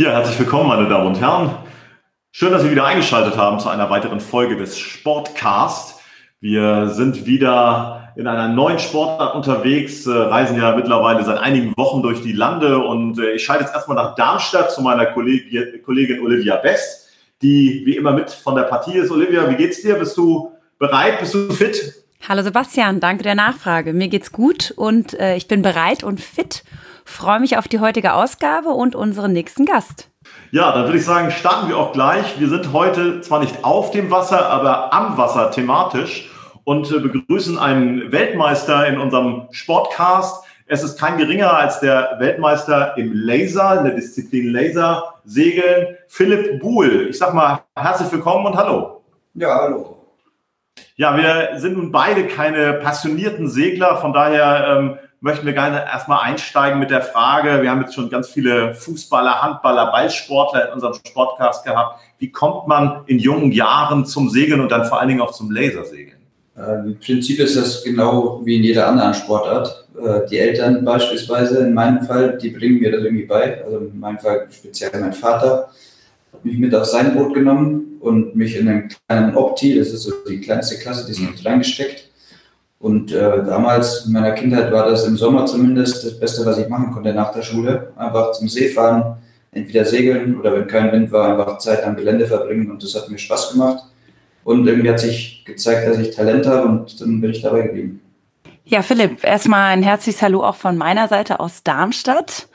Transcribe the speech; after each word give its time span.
Ja, 0.00 0.12
herzlich 0.12 0.38
willkommen, 0.38 0.68
meine 0.68 0.88
Damen 0.88 1.08
und 1.08 1.20
Herren. 1.20 1.56
Schön, 2.30 2.52
dass 2.52 2.62
Sie 2.62 2.70
wieder 2.70 2.84
eingeschaltet 2.84 3.36
haben 3.36 3.58
zu 3.58 3.68
einer 3.68 3.90
weiteren 3.90 4.20
Folge 4.20 4.56
des 4.56 4.78
Sportcast. 4.78 5.98
Wir 6.38 6.90
sind 6.90 7.26
wieder 7.26 8.12
in 8.14 8.28
einer 8.28 8.46
neuen 8.46 8.78
Sportart 8.78 9.34
unterwegs, 9.34 10.06
äh, 10.06 10.12
reisen 10.12 10.56
ja 10.56 10.76
mittlerweile 10.76 11.24
seit 11.24 11.38
einigen 11.38 11.76
Wochen 11.76 12.00
durch 12.00 12.22
die 12.22 12.30
Lande 12.30 12.78
und 12.78 13.18
äh, 13.18 13.32
ich 13.32 13.44
schalte 13.44 13.64
jetzt 13.64 13.74
erstmal 13.74 13.96
nach 13.96 14.14
Darmstadt 14.14 14.70
zu 14.70 14.82
meiner 14.82 15.06
Kollegin, 15.06 15.82
Kollegin 15.84 16.20
Olivia 16.20 16.54
Best, 16.54 17.08
die 17.42 17.82
wie 17.84 17.96
immer 17.96 18.12
mit 18.12 18.30
von 18.30 18.54
der 18.54 18.62
Partie 18.62 18.98
ist. 18.98 19.10
Olivia, 19.10 19.50
wie 19.50 19.56
geht's 19.56 19.82
dir? 19.82 19.96
Bist 19.96 20.16
du 20.16 20.52
bereit? 20.78 21.18
Bist 21.18 21.34
du 21.34 21.52
fit? 21.52 22.04
Hallo 22.28 22.42
Sebastian, 22.42 23.00
danke 23.00 23.24
der 23.24 23.34
Nachfrage. 23.34 23.92
Mir 23.92 24.06
geht's 24.06 24.30
gut 24.30 24.72
und 24.76 25.18
äh, 25.18 25.34
ich 25.34 25.48
bin 25.48 25.62
bereit 25.62 26.04
und 26.04 26.20
fit 26.20 26.62
freue 27.08 27.40
mich 27.40 27.56
auf 27.56 27.68
die 27.68 27.80
heutige 27.80 28.12
Ausgabe 28.12 28.70
und 28.70 28.94
unseren 28.94 29.32
nächsten 29.32 29.64
Gast. 29.64 30.10
Ja, 30.50 30.72
dann 30.72 30.84
würde 30.84 30.98
ich 30.98 31.04
sagen, 31.04 31.30
starten 31.30 31.68
wir 31.68 31.76
auch 31.76 31.92
gleich. 31.92 32.38
Wir 32.38 32.48
sind 32.48 32.72
heute 32.72 33.20
zwar 33.22 33.40
nicht 33.40 33.64
auf 33.64 33.90
dem 33.90 34.10
Wasser, 34.10 34.48
aber 34.48 34.92
am 34.92 35.16
Wasser 35.16 35.50
thematisch 35.50 36.30
und 36.64 36.90
äh, 36.92 36.98
begrüßen 36.98 37.58
einen 37.58 38.12
Weltmeister 38.12 38.86
in 38.86 38.98
unserem 38.98 39.48
Sportcast. 39.50 40.44
Es 40.66 40.82
ist 40.82 40.98
kein 40.98 41.16
geringer 41.16 41.56
als 41.56 41.80
der 41.80 42.16
Weltmeister 42.18 42.96
im 42.98 43.12
Laser, 43.14 43.78
in 43.78 43.84
der 43.84 43.94
Disziplin 43.94 44.52
Laser 44.52 45.14
segeln, 45.24 45.96
Philipp 46.08 46.60
Buhl. 46.60 47.08
Ich 47.08 47.18
sag 47.18 47.32
mal 47.32 47.62
herzlich 47.74 48.12
willkommen 48.12 48.46
und 48.46 48.56
hallo. 48.56 49.02
Ja, 49.34 49.60
hallo. 49.62 49.96
Ja, 50.96 51.16
wir 51.16 51.58
sind 51.58 51.76
nun 51.76 51.90
beide 51.90 52.26
keine 52.26 52.74
passionierten 52.74 53.48
Segler, 53.48 53.96
von 53.96 54.12
daher 54.12 54.76
ähm, 54.78 54.98
möchten 55.20 55.46
wir 55.46 55.52
gerne 55.52 55.84
erstmal 55.84 56.22
einsteigen 56.22 56.78
mit 56.78 56.90
der 56.90 57.02
Frage, 57.02 57.62
wir 57.62 57.70
haben 57.70 57.80
jetzt 57.80 57.94
schon 57.94 58.08
ganz 58.08 58.28
viele 58.28 58.74
Fußballer, 58.74 59.42
Handballer, 59.42 59.90
Ballsportler 59.90 60.68
in 60.68 60.74
unserem 60.74 60.94
Sportcast 60.94 61.64
gehabt. 61.64 62.00
Wie 62.18 62.30
kommt 62.30 62.68
man 62.68 63.02
in 63.06 63.18
jungen 63.18 63.52
Jahren 63.52 64.06
zum 64.06 64.30
Segeln 64.30 64.60
und 64.60 64.70
dann 64.70 64.84
vor 64.84 65.00
allen 65.00 65.08
Dingen 65.08 65.20
auch 65.20 65.32
zum 65.32 65.50
Lasersegeln? 65.50 66.18
Äh, 66.56 66.74
Im 66.84 66.98
Prinzip 66.98 67.40
ist 67.40 67.56
das 67.56 67.82
genau 67.82 68.40
wie 68.44 68.56
in 68.56 68.62
jeder 68.62 68.88
anderen 68.88 69.14
Sportart. 69.14 69.88
Äh, 70.00 70.28
die 70.28 70.38
Eltern 70.38 70.84
beispielsweise, 70.84 71.60
in 71.60 71.74
meinem 71.74 72.02
Fall, 72.02 72.38
die 72.38 72.50
bringen 72.50 72.78
mir 72.78 72.92
das 72.92 73.02
irgendwie 73.02 73.26
bei. 73.26 73.64
Also 73.64 73.78
in 73.78 73.98
meinem 73.98 74.18
Fall 74.18 74.46
speziell 74.50 74.90
mein 75.00 75.12
Vater 75.12 75.70
hat 76.32 76.44
mich 76.44 76.58
mit 76.58 76.74
auf 76.74 76.84
sein 76.84 77.14
Boot 77.14 77.34
genommen 77.34 77.98
und 78.00 78.36
mich 78.36 78.56
in 78.56 78.68
einen 78.68 78.88
kleinen 79.08 79.36
Opti, 79.36 79.76
das 79.76 79.88
ist 79.88 80.04
so 80.04 80.12
die 80.28 80.40
kleinste 80.40 80.78
Klasse, 80.78 81.06
die 81.06 81.12
ist 81.12 81.20
mit 81.20 81.44
reingesteckt 81.44 82.07
und 82.80 83.12
äh, 83.12 83.44
damals 83.44 84.06
in 84.06 84.12
meiner 84.12 84.32
Kindheit 84.32 84.72
war 84.72 84.88
das 84.88 85.04
im 85.04 85.16
Sommer 85.16 85.46
zumindest 85.46 86.04
das 86.04 86.18
Beste, 86.18 86.46
was 86.46 86.58
ich 86.58 86.68
machen 86.68 86.92
konnte 86.92 87.12
nach 87.12 87.32
der 87.32 87.42
Schule. 87.42 87.92
Einfach 87.96 88.32
zum 88.32 88.48
See 88.48 88.68
fahren, 88.68 89.16
entweder 89.50 89.84
segeln 89.84 90.38
oder 90.38 90.54
wenn 90.54 90.68
kein 90.68 90.92
Wind 90.92 91.10
war, 91.10 91.30
einfach 91.30 91.58
Zeit 91.58 91.82
am 91.82 91.96
Gelände 91.96 92.26
verbringen 92.26 92.70
und 92.70 92.82
das 92.82 92.94
hat 92.94 93.08
mir 93.08 93.18
Spaß 93.18 93.52
gemacht. 93.52 93.82
Und 94.44 94.66
irgendwie 94.66 94.90
hat 94.90 95.00
sich 95.00 95.44
gezeigt, 95.44 95.88
dass 95.88 95.98
ich 95.98 96.14
Talent 96.14 96.46
habe 96.46 96.68
und 96.68 97.00
dann 97.00 97.20
bin 97.20 97.30
ich 97.32 97.42
dabei 97.42 97.62
geblieben. 97.62 98.00
Ja, 98.64 98.82
Philipp, 98.82 99.24
erstmal 99.24 99.72
ein 99.72 99.82
herzliches 99.82 100.22
Hallo 100.22 100.44
auch 100.44 100.54
von 100.54 100.76
meiner 100.76 101.08
Seite 101.08 101.40
aus 101.40 101.62
Darmstadt 101.64 102.48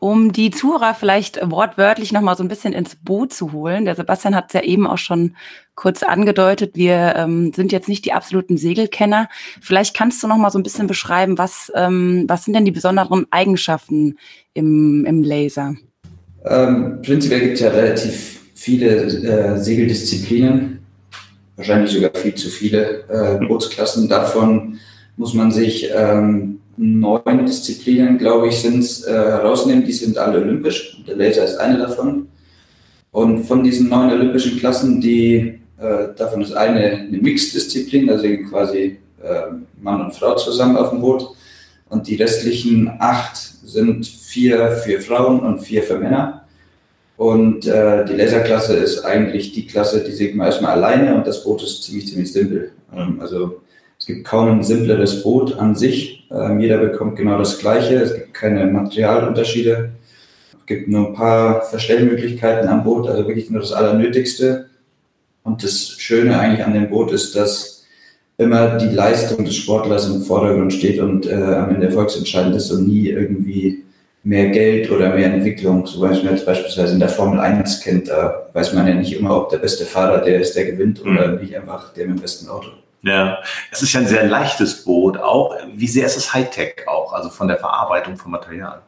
um 0.00 0.32
die 0.32 0.50
Zuhörer 0.50 0.94
vielleicht 0.94 1.38
wortwörtlich 1.50 2.10
nochmal 2.10 2.36
so 2.36 2.42
ein 2.42 2.48
bisschen 2.48 2.72
ins 2.72 2.96
Boot 2.96 3.32
zu 3.32 3.52
holen. 3.52 3.84
Der 3.84 3.94
Sebastian 3.94 4.34
hat 4.34 4.46
es 4.48 4.54
ja 4.54 4.62
eben 4.62 4.86
auch 4.86 4.98
schon 4.98 5.36
kurz 5.74 6.02
angedeutet. 6.02 6.74
Wir 6.74 7.14
ähm, 7.16 7.52
sind 7.54 7.70
jetzt 7.70 7.88
nicht 7.88 8.06
die 8.06 8.14
absoluten 8.14 8.56
Segelkenner. 8.56 9.28
Vielleicht 9.60 9.94
kannst 9.94 10.22
du 10.22 10.26
nochmal 10.26 10.50
so 10.50 10.58
ein 10.58 10.62
bisschen 10.62 10.86
beschreiben, 10.86 11.36
was, 11.36 11.70
ähm, 11.74 12.24
was 12.26 12.44
sind 12.44 12.54
denn 12.54 12.64
die 12.64 12.70
besonderen 12.70 13.26
Eigenschaften 13.30 14.16
im, 14.54 15.04
im 15.04 15.22
Laser? 15.22 15.74
Ähm, 16.46 17.02
prinzipiell 17.02 17.40
gibt 17.40 17.54
es 17.54 17.60
ja 17.60 17.68
relativ 17.68 18.40
viele 18.54 19.02
äh, 19.04 19.58
Segeldisziplinen, 19.58 20.78
wahrscheinlich 21.56 21.90
sogar 21.90 22.14
viel 22.14 22.34
zu 22.34 22.48
viele 22.48 23.04
äh, 23.08 23.46
Bootsklassen. 23.46 24.08
Davon 24.08 24.78
muss 25.18 25.34
man 25.34 25.50
sich 25.50 25.90
ähm, 25.94 26.59
neun 26.80 27.44
Disziplinen, 27.44 28.16
glaube 28.16 28.48
ich, 28.48 28.56
sind 28.56 28.84
äh, 29.06 29.12
herausnehmen. 29.12 29.84
Die 29.84 29.92
sind 29.92 30.16
alle 30.16 30.40
olympisch. 30.40 31.02
Der 31.06 31.16
Laser 31.16 31.44
ist 31.44 31.56
eine 31.56 31.78
davon. 31.78 32.28
Und 33.12 33.44
von 33.44 33.62
diesen 33.62 33.88
neun 33.88 34.10
olympischen 34.10 34.58
Klassen, 34.58 35.00
die 35.00 35.60
äh, 35.78 36.08
davon 36.16 36.40
ist 36.42 36.54
eine 36.54 36.80
eine 36.80 37.18
Mixdisziplin, 37.18 38.08
also 38.08 38.26
quasi 38.48 38.98
äh, 39.22 39.40
Mann 39.80 40.00
und 40.06 40.14
Frau 40.14 40.36
zusammen 40.36 40.76
auf 40.76 40.90
dem 40.90 41.00
Boot. 41.00 41.28
Und 41.90 42.06
die 42.06 42.14
restlichen 42.14 42.90
acht 42.98 43.36
sind 43.36 44.06
vier 44.06 44.70
für 44.70 45.00
Frauen 45.00 45.40
und 45.40 45.60
vier 45.60 45.82
für 45.82 45.98
Männer. 45.98 46.44
Und 47.16 47.66
äh, 47.66 48.06
die 48.06 48.14
Laserklasse 48.14 48.76
ist 48.76 49.04
eigentlich 49.04 49.52
die 49.52 49.66
Klasse, 49.66 50.02
die 50.02 50.12
sieht 50.12 50.34
man 50.34 50.46
erstmal 50.46 50.72
alleine 50.72 51.14
und 51.14 51.26
das 51.26 51.44
Boot 51.44 51.62
ist 51.62 51.82
ziemlich, 51.82 52.08
ziemlich 52.08 52.32
simpel. 52.32 52.72
Ähm, 52.96 53.20
also 53.20 53.60
es 54.00 54.06
gibt 54.06 54.26
kaum 54.26 54.48
ein 54.48 54.62
simpleres 54.62 55.22
Boot 55.22 55.58
an 55.58 55.74
sich. 55.74 56.26
Ähm, 56.32 56.58
jeder 56.58 56.78
bekommt 56.78 57.16
genau 57.16 57.36
das 57.36 57.58
Gleiche. 57.58 57.96
Es 57.96 58.14
gibt 58.14 58.32
keine 58.32 58.66
Materialunterschiede. 58.66 59.90
Es 60.58 60.66
gibt 60.66 60.88
nur 60.88 61.08
ein 61.08 61.14
paar 61.14 61.62
Verstellmöglichkeiten 61.62 62.68
am 62.68 62.82
Boot, 62.82 63.06
also 63.06 63.26
wirklich 63.26 63.50
nur 63.50 63.60
das 63.60 63.72
Allernötigste. 63.72 64.70
Und 65.42 65.62
das 65.62 65.90
Schöne 65.98 66.38
eigentlich 66.38 66.64
an 66.64 66.72
dem 66.72 66.88
Boot 66.88 67.12
ist, 67.12 67.36
dass 67.36 67.84
immer 68.38 68.78
die 68.78 68.88
Leistung 68.88 69.44
des 69.44 69.56
Sportlers 69.56 70.08
im 70.08 70.22
Vordergrund 70.22 70.72
steht 70.72 70.98
und 70.98 71.26
äh, 71.26 71.34
am 71.34 71.68
Ende 71.68 71.86
erfolgsentscheidend 71.88 72.56
ist 72.56 72.70
und 72.70 72.88
nie 72.88 73.08
irgendwie 73.08 73.84
mehr 74.22 74.48
Geld 74.48 74.90
oder 74.90 75.14
mehr 75.14 75.30
Entwicklung. 75.30 75.86
So 75.86 76.00
was 76.00 76.22
man 76.22 76.34
jetzt 76.36 76.46
beispielsweise 76.46 76.94
in 76.94 77.00
der 77.00 77.10
Formel 77.10 77.38
1 77.38 77.80
kennt, 77.80 78.08
da 78.08 78.48
weiß 78.54 78.72
man 78.72 78.86
ja 78.86 78.94
nicht 78.94 79.12
immer, 79.12 79.36
ob 79.36 79.50
der 79.50 79.58
beste 79.58 79.84
Fahrer 79.84 80.22
der 80.22 80.40
ist, 80.40 80.56
der 80.56 80.64
gewinnt 80.64 81.02
oder 81.02 81.32
mhm. 81.32 81.40
nicht 81.40 81.54
einfach 81.54 81.92
der 81.92 82.06
mit 82.06 82.16
dem 82.16 82.22
besten 82.22 82.48
Auto. 82.48 82.68
Ja, 83.02 83.38
es 83.70 83.82
ist 83.82 83.92
ja 83.92 84.00
ein 84.00 84.06
sehr 84.06 84.26
leichtes 84.26 84.84
Boot 84.84 85.16
auch. 85.16 85.56
Wie 85.74 85.88
sehr 85.88 86.06
ist 86.06 86.16
es 86.16 86.34
Hightech 86.34 86.86
auch, 86.86 87.12
also 87.12 87.30
von 87.30 87.48
der 87.48 87.56
Verarbeitung 87.56 88.16
von 88.16 88.30
Material? 88.30 88.82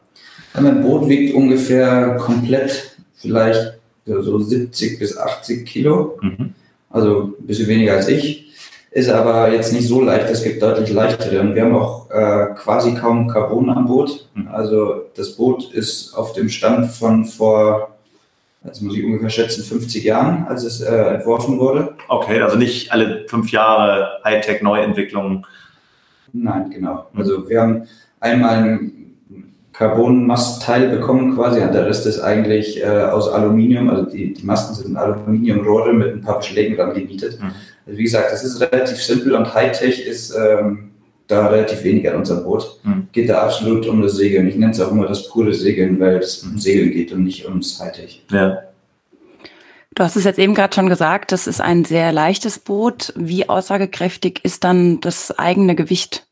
Ein 0.53 0.81
Boot 0.83 1.09
wiegt 1.09 1.33
ungefähr 1.33 2.17
komplett 2.17 2.95
vielleicht 3.15 3.79
so 4.05 4.37
70 4.37 4.99
bis 4.99 5.17
80 5.17 5.65
Kilo, 5.65 6.19
mhm. 6.21 6.53
also 6.89 7.33
ein 7.39 7.47
bisschen 7.47 7.67
weniger 7.67 7.93
als 7.93 8.07
ich. 8.07 8.43
Ist 8.91 9.09
aber 9.09 9.51
jetzt 9.51 9.73
nicht 9.73 9.87
so 9.87 10.01
leicht, 10.01 10.29
es 10.29 10.43
gibt 10.43 10.61
deutlich 10.61 10.91
leichtere. 10.91 11.41
Und 11.41 11.55
wir 11.55 11.63
haben 11.63 11.75
auch 11.75 12.11
äh, 12.11 12.53
quasi 12.55 12.93
kaum 12.93 13.27
Carbon 13.27 13.71
am 13.71 13.87
Boot. 13.87 14.29
Mhm. 14.35 14.49
Also 14.49 15.05
das 15.15 15.35
Boot 15.35 15.73
ist 15.73 16.13
auf 16.13 16.33
dem 16.33 16.49
Stand 16.49 16.91
von 16.91 17.25
vor 17.25 17.92
das 18.63 18.81
muss 18.81 18.95
ich 18.95 19.03
ungefähr 19.03 19.29
schätzen, 19.29 19.63
50 19.63 20.03
Jahren, 20.03 20.45
als 20.47 20.63
es 20.63 20.81
äh, 20.81 20.95
entworfen 21.15 21.59
wurde. 21.59 21.95
Okay, 22.07 22.41
also 22.41 22.57
nicht 22.57 22.91
alle 22.91 23.25
fünf 23.27 23.51
Jahre 23.51 24.21
Hightech-Neuentwicklungen. 24.23 25.45
Nein, 26.31 26.69
genau. 26.69 27.07
Also 27.15 27.49
wir 27.49 27.61
haben 27.61 27.83
einmal 28.19 28.63
ein 28.63 29.03
Carbon-Mastteil 29.73 30.89
bekommen 30.89 31.35
quasi, 31.35 31.59
der 31.59 31.87
Rest 31.87 32.05
ist 32.05 32.21
eigentlich 32.21 32.81
äh, 32.81 32.85
aus 32.85 33.27
Aluminium, 33.27 33.89
also 33.89 34.03
die, 34.03 34.33
die 34.33 34.45
Masten 34.45 34.75
sind 34.75 34.95
Aluminiumrohre 34.95 35.93
mit 35.93 36.13
ein 36.13 36.21
paar 36.21 36.37
Beschlägen 36.37 36.77
dran 36.77 36.93
gemietet. 36.93 37.39
Mhm. 37.41 37.51
Also 37.85 37.99
wie 37.99 38.03
gesagt, 38.03 38.31
das 38.31 38.43
ist 38.43 38.61
relativ 38.61 39.01
simpel 39.01 39.33
und 39.33 39.53
Hightech 39.53 40.05
ist 40.05 40.35
ähm, 40.35 40.91
da 41.33 41.47
relativ 41.47 41.83
wenig 41.83 42.09
an 42.09 42.17
unserem 42.17 42.43
Boot. 42.43 42.79
Mhm. 42.83 43.07
Geht 43.11 43.29
da 43.29 43.41
absolut 43.41 43.87
um 43.87 44.01
das 44.01 44.15
Segeln. 44.15 44.47
Ich 44.47 44.55
nenne 44.55 44.71
es 44.71 44.79
auch 44.79 44.91
immer 44.91 45.07
das 45.07 45.29
pure 45.29 45.53
Segeln, 45.53 45.99
weil 45.99 46.17
es 46.17 46.43
um 46.43 46.57
Segeln 46.57 46.91
geht 46.91 47.11
und 47.11 47.23
nicht 47.23 47.45
ums 47.47 47.79
Hightech. 47.79 48.23
Ja. 48.31 48.63
Du 49.95 50.03
hast 50.03 50.15
es 50.15 50.23
jetzt 50.23 50.39
eben 50.39 50.55
gerade 50.55 50.73
schon 50.73 50.89
gesagt, 50.89 51.31
das 51.31 51.45
ist 51.45 51.61
ein 51.61 51.85
sehr 51.85 52.11
leichtes 52.11 52.57
Boot. 52.57 53.13
Wie 53.15 53.47
aussagekräftig 53.47 54.39
ist 54.43 54.63
dann 54.63 55.01
das 55.01 55.37
eigene 55.37 55.75
Gewicht? 55.75 56.25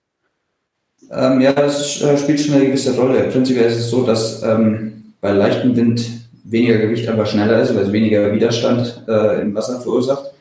Ähm, 1.12 1.42
ja, 1.42 1.52
das 1.52 2.02
äh, 2.02 2.18
spielt 2.18 2.40
schon 2.40 2.56
eine 2.56 2.66
gewisse 2.66 2.96
Rolle. 2.96 3.24
Prinzipiell 3.26 3.70
ist 3.70 3.78
es 3.78 3.90
so, 3.90 4.04
dass 4.04 4.42
ähm, 4.44 5.14
bei 5.20 5.32
leichtem 5.32 5.76
Wind 5.76 6.06
weniger 6.44 6.78
Gewicht 6.78 7.08
einfach 7.08 7.28
schneller 7.28 7.62
ist, 7.62 7.76
weil 7.76 7.84
es 7.84 7.92
weniger 7.92 8.34
Widerstand 8.34 9.04
äh, 9.08 9.42
im 9.42 9.54
Wasser 9.54 9.80
verursacht. 9.80 10.32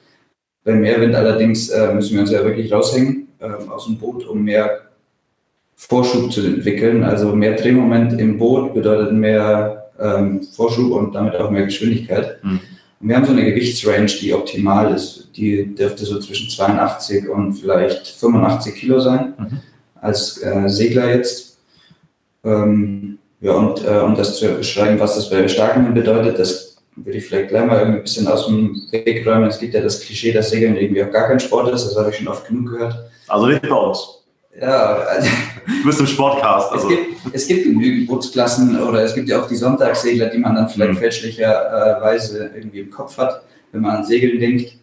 Bei 0.65 0.73
Meerwind 0.73 1.15
allerdings 1.15 1.69
äh, 1.71 1.93
müssen 1.93 2.15
wir 2.15 2.21
uns 2.21 2.31
ja 2.31 2.45
wirklich 2.45 2.73
raushängen 2.73 3.29
ähm, 3.41 3.71
aus 3.71 3.87
dem 3.87 3.99
Boot, 3.99 4.27
um 4.27 4.43
mehr 4.43 4.83
Vorschub 5.77 6.33
zu 6.33 6.45
entwickeln. 6.45 7.03
Also 7.05 7.35
mehr 7.35 7.57
Drehmoment 7.57 8.21
im 8.21 8.39
Boot 8.39 8.75
bedeutet 8.75 9.13
mehr 9.13 9.91
ähm, 9.99 10.43
Vorschub 10.43 10.93
und 10.93 11.15
damit 11.15 11.37
auch 11.37 11.51
mehr 11.51 11.65
Geschwindigkeit. 11.65 12.43
Mhm. 12.43 12.61
Und 13.01 13.09
wir 13.09 13.17
haben 13.17 13.25
so 13.25 13.33
eine 13.33 13.45
Gewichtsrange, 13.45 14.07
die 14.07 14.35
optimal 14.35 14.95
ist. 14.95 15.31
Die 15.35 15.75
dürfte 15.75 16.05
so 16.05 16.19
zwischen 16.19 16.51
82 16.51 17.29
und 17.29 17.55
vielleicht 17.55 18.07
85 18.09 18.75
Kilo 18.75 19.01
sein, 19.01 19.33
mhm. 19.39 19.61
als 20.01 20.43
äh, 20.43 20.69
Segler 20.69 21.15
jetzt. 21.15 21.59
Ähm, 22.45 23.19
ja, 23.41 23.53
und 23.53 23.83
äh, 23.85 24.01
um 24.01 24.15
das 24.15 24.37
zu 24.37 24.49
beschreiben, 24.49 25.01
was 25.01 25.15
das 25.15 25.31
bei 25.31 25.49
Starken 25.49 25.95
bedeutet, 25.95 26.39
das 26.39 26.70
würde 26.97 27.19
ich 27.19 27.27
vielleicht 27.27 27.49
gleich 27.49 27.65
mal 27.65 27.79
irgendwie 27.79 27.99
ein 27.99 28.03
bisschen 28.03 28.29
aus 28.29 28.47
dem 28.47 28.83
Weg 28.91 29.27
räumen. 29.27 29.49
Es 29.49 29.59
gibt 29.59 29.75
ja 29.75 29.81
das 29.81 30.01
Klischee, 30.01 30.33
dass 30.33 30.51
Segeln 30.51 30.77
irgendwie 30.77 31.03
auch 31.05 31.11
gar 31.11 31.29
kein 31.29 31.41
Sport 31.41 31.73
ist, 31.73 31.87
das 31.87 31.97
habe 31.97 32.11
ich 32.11 32.17
schon 32.17 32.29
oft 32.29 32.47
genug 32.47 32.71
gehört. 32.71 32.97
Also 33.29 33.47
nicht 33.47 33.63
bei 33.63 33.75
uns. 33.75 34.21
Ja, 34.61 34.95
also, 34.95 35.29
du 35.67 35.87
bist 35.87 36.01
im 36.01 36.07
Sportcast. 36.07 36.73
Also. 36.73 36.91
Es, 36.91 36.97
gibt, 36.97 37.35
es 37.35 37.47
gibt 37.47 37.65
genügend 37.65 38.09
Bootsklassen 38.09 38.83
oder 38.83 39.03
es 39.05 39.15
gibt 39.15 39.29
ja 39.29 39.41
auch 39.41 39.47
die 39.47 39.57
Sonntagssegler, 39.57 40.27
die 40.27 40.39
man 40.39 40.55
dann 40.55 40.69
vielleicht 40.69 40.95
mhm. 40.95 40.99
fälschlicherweise 40.99 42.51
irgendwie 42.55 42.81
im 42.81 42.91
Kopf 42.91 43.17
hat, 43.17 43.43
wenn 43.73 43.83
man 43.83 43.97
an 43.97 44.05
Segeln 44.05 44.41
denkt. 44.41 44.77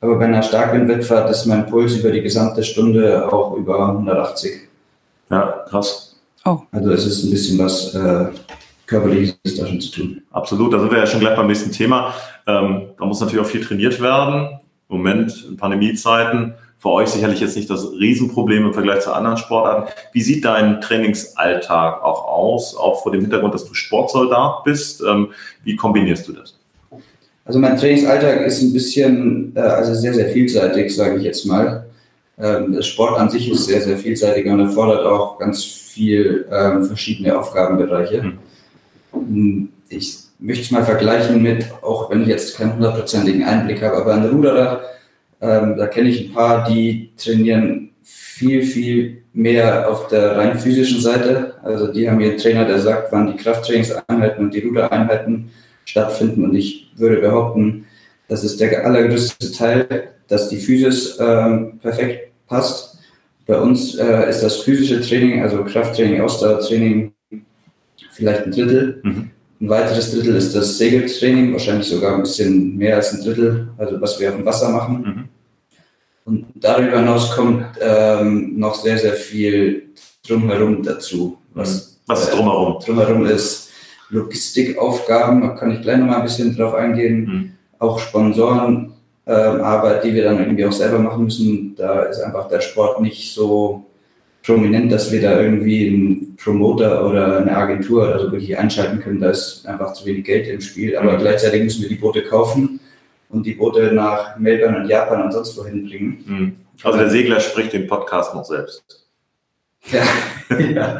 Aber 0.00 0.16
bei 0.16 0.26
einer 0.26 0.42
Starkwindwettfahrt 0.42 1.30
ist 1.30 1.46
mein 1.46 1.66
Puls 1.66 1.96
über 1.96 2.10
die 2.10 2.22
gesamte 2.22 2.62
Stunde 2.62 3.32
auch 3.32 3.56
über 3.56 3.88
180. 3.88 4.68
Ja, 5.30 5.64
krass. 5.68 6.16
Oh. 6.44 6.58
Also 6.70 6.92
es 6.92 7.04
ist 7.04 7.24
ein 7.24 7.30
bisschen 7.30 7.58
was 7.58 7.94
äh, 7.94 8.26
Körperliches 8.88 9.36
da 9.56 9.66
schon 9.66 9.80
zu 9.80 9.90
tun. 9.92 10.22
Absolut, 10.32 10.72
da 10.72 10.80
sind 10.80 10.90
wir 10.90 10.98
ja 10.98 11.06
schon 11.06 11.20
gleich 11.20 11.36
beim 11.36 11.46
nächsten 11.46 11.70
Thema. 11.70 12.14
Ähm, 12.46 12.88
da 12.98 13.04
muss 13.04 13.20
natürlich 13.20 13.44
auch 13.44 13.48
viel 13.48 13.62
trainiert 13.62 14.00
werden. 14.00 14.58
Im 14.88 14.96
Moment 14.96 15.46
in 15.48 15.56
Pandemiezeiten 15.56 16.54
für 16.78 16.90
euch 16.90 17.08
sicherlich 17.08 17.40
jetzt 17.40 17.56
nicht 17.56 17.68
das 17.68 17.90
Riesenproblem 17.92 18.66
im 18.66 18.72
Vergleich 18.72 19.00
zu 19.00 19.12
anderen 19.12 19.36
Sportarten. 19.36 19.92
Wie 20.12 20.22
sieht 20.22 20.44
dein 20.44 20.80
Trainingsalltag 20.80 22.02
auch 22.02 22.26
aus, 22.26 22.74
auch 22.76 23.02
vor 23.02 23.12
dem 23.12 23.20
Hintergrund, 23.20 23.52
dass 23.52 23.66
du 23.66 23.74
Sportsoldat 23.74 24.64
bist? 24.64 25.02
Ähm, 25.06 25.28
wie 25.64 25.76
kombinierst 25.76 26.26
du 26.28 26.32
das? 26.32 26.54
Also 27.44 27.58
mein 27.58 27.76
Trainingsalltag 27.76 28.46
ist 28.46 28.62
ein 28.62 28.72
bisschen, 28.72 29.52
äh, 29.54 29.60
also 29.60 29.92
sehr, 29.92 30.14
sehr 30.14 30.28
vielseitig, 30.28 30.94
sage 30.94 31.16
ich 31.16 31.24
jetzt 31.24 31.44
mal. 31.44 31.84
Ähm, 32.38 32.72
der 32.72 32.82
Sport 32.82 33.18
an 33.18 33.28
sich 33.28 33.50
ist 33.50 33.66
sehr, 33.66 33.82
sehr 33.82 33.98
vielseitig 33.98 34.46
und 34.46 34.60
erfordert 34.60 35.04
auch 35.04 35.38
ganz 35.38 35.64
viel 35.64 36.46
ähm, 36.50 36.84
verschiedene 36.84 37.36
Aufgabenbereiche. 37.36 38.22
Hm. 38.22 38.38
Ich 39.88 40.18
möchte 40.38 40.64
es 40.64 40.70
mal 40.70 40.84
vergleichen 40.84 41.42
mit, 41.42 41.66
auch 41.82 42.10
wenn 42.10 42.22
ich 42.22 42.28
jetzt 42.28 42.56
keinen 42.56 42.74
hundertprozentigen 42.74 43.44
Einblick 43.44 43.82
habe, 43.82 43.96
aber 43.96 44.14
ein 44.14 44.26
Ruderer, 44.26 44.82
ähm, 45.40 45.76
da 45.76 45.86
kenne 45.86 46.08
ich 46.08 46.28
ein 46.28 46.34
paar, 46.34 46.68
die 46.68 47.10
trainieren 47.16 47.90
viel, 48.02 48.62
viel 48.62 49.22
mehr 49.32 49.90
auf 49.90 50.08
der 50.08 50.36
rein 50.36 50.58
physischen 50.58 51.00
Seite. 51.00 51.54
Also 51.62 51.92
die 51.92 52.08
haben 52.08 52.20
ihren 52.20 52.36
Trainer, 52.36 52.64
der 52.64 52.78
sagt, 52.78 53.12
wann 53.12 53.26
die 53.26 53.36
Krafttrainingseinheiten 53.36 54.44
und 54.44 54.54
die 54.54 54.60
Rudereinheiten 54.60 55.50
stattfinden. 55.84 56.44
Und 56.44 56.54
ich 56.54 56.90
würde 56.96 57.16
behaupten, 57.18 57.86
das 58.28 58.44
ist 58.44 58.60
der 58.60 58.84
allergrößte 58.84 59.52
Teil, 59.52 60.08
dass 60.28 60.48
die 60.48 60.58
Physis 60.58 61.18
ähm, 61.20 61.78
perfekt 61.80 62.32
passt. 62.46 62.98
Bei 63.46 63.58
uns 63.58 63.94
äh, 63.94 64.28
ist 64.28 64.42
das 64.42 64.56
physische 64.56 65.00
Training, 65.00 65.42
also 65.42 65.64
Krafttraining, 65.64 66.20
Ausdauertraining, 66.20 67.12
vielleicht 68.18 68.46
ein 68.46 68.50
Drittel. 68.50 69.00
Mhm. 69.02 69.30
Ein 69.60 69.68
weiteres 69.68 70.12
Drittel 70.12 70.36
ist 70.36 70.54
das 70.54 70.76
Segeltraining, 70.76 71.52
wahrscheinlich 71.52 71.86
sogar 71.86 72.14
ein 72.14 72.22
bisschen 72.22 72.76
mehr 72.76 72.96
als 72.96 73.12
ein 73.12 73.22
Drittel, 73.22 73.68
also 73.78 74.00
was 74.00 74.18
wir 74.18 74.30
auf 74.30 74.36
dem 74.36 74.44
Wasser 74.44 74.70
machen. 74.70 75.02
Mhm. 75.02 75.28
Und 76.24 76.46
darüber 76.56 76.98
hinaus 76.98 77.30
kommt 77.30 77.64
ähm, 77.80 78.58
noch 78.58 78.74
sehr, 78.74 78.98
sehr 78.98 79.14
viel 79.14 79.90
drumherum 80.26 80.82
dazu. 80.82 81.38
Was, 81.54 81.98
was 82.06 82.24
ist 82.24 82.34
drumherum? 82.34 82.80
Äh, 82.80 82.84
drumherum 82.84 83.26
ist 83.26 83.70
Logistikaufgaben, 84.10 85.40
da 85.40 85.48
kann 85.50 85.70
ich 85.70 85.82
gleich 85.82 85.98
nochmal 85.98 86.16
ein 86.16 86.24
bisschen 86.24 86.56
drauf 86.56 86.74
eingehen. 86.74 87.20
Mhm. 87.20 87.52
Auch 87.78 87.98
Sponsorenarbeit, 87.98 90.04
äh, 90.04 90.06
die 90.06 90.14
wir 90.14 90.24
dann 90.24 90.40
irgendwie 90.40 90.66
auch 90.66 90.72
selber 90.72 90.98
machen 90.98 91.24
müssen. 91.24 91.74
Da 91.76 92.02
ist 92.02 92.20
einfach 92.20 92.48
der 92.48 92.60
Sport 92.60 93.00
nicht 93.00 93.32
so 93.32 93.87
prominent, 94.48 94.90
dass 94.90 95.12
wir 95.12 95.20
da 95.20 95.38
irgendwie 95.40 95.88
einen 95.88 96.36
Promoter 96.36 97.06
oder 97.06 97.38
eine 97.38 97.54
Agentur 97.54 98.04
oder 98.04 98.18
so 98.18 98.32
wirklich 98.32 98.56
einschalten 98.56 99.00
können. 99.00 99.20
Da 99.20 99.28
ist 99.30 99.66
einfach 99.66 99.92
zu 99.92 100.06
wenig 100.06 100.24
Geld 100.24 100.48
im 100.48 100.62
Spiel. 100.62 100.96
Aber 100.96 101.12
mhm. 101.12 101.18
gleichzeitig 101.18 101.62
müssen 101.62 101.82
wir 101.82 101.88
die 101.90 101.96
Boote 101.96 102.22
kaufen 102.22 102.80
und 103.28 103.44
die 103.44 103.52
Boote 103.52 103.92
nach 103.92 104.38
Melbourne 104.38 104.78
und 104.78 104.88
Japan 104.88 105.22
und 105.22 105.32
sonst 105.32 105.56
wohin 105.58 105.86
bringen. 105.86 106.24
Mhm. 106.26 106.52
Also 106.82 106.98
der 106.98 107.10
Segler 107.10 107.40
spricht 107.40 107.74
den 107.74 107.86
Podcast 107.86 108.34
noch 108.34 108.44
selbst. 108.46 108.82
Ja, 109.92 110.02
ja. 110.58 110.98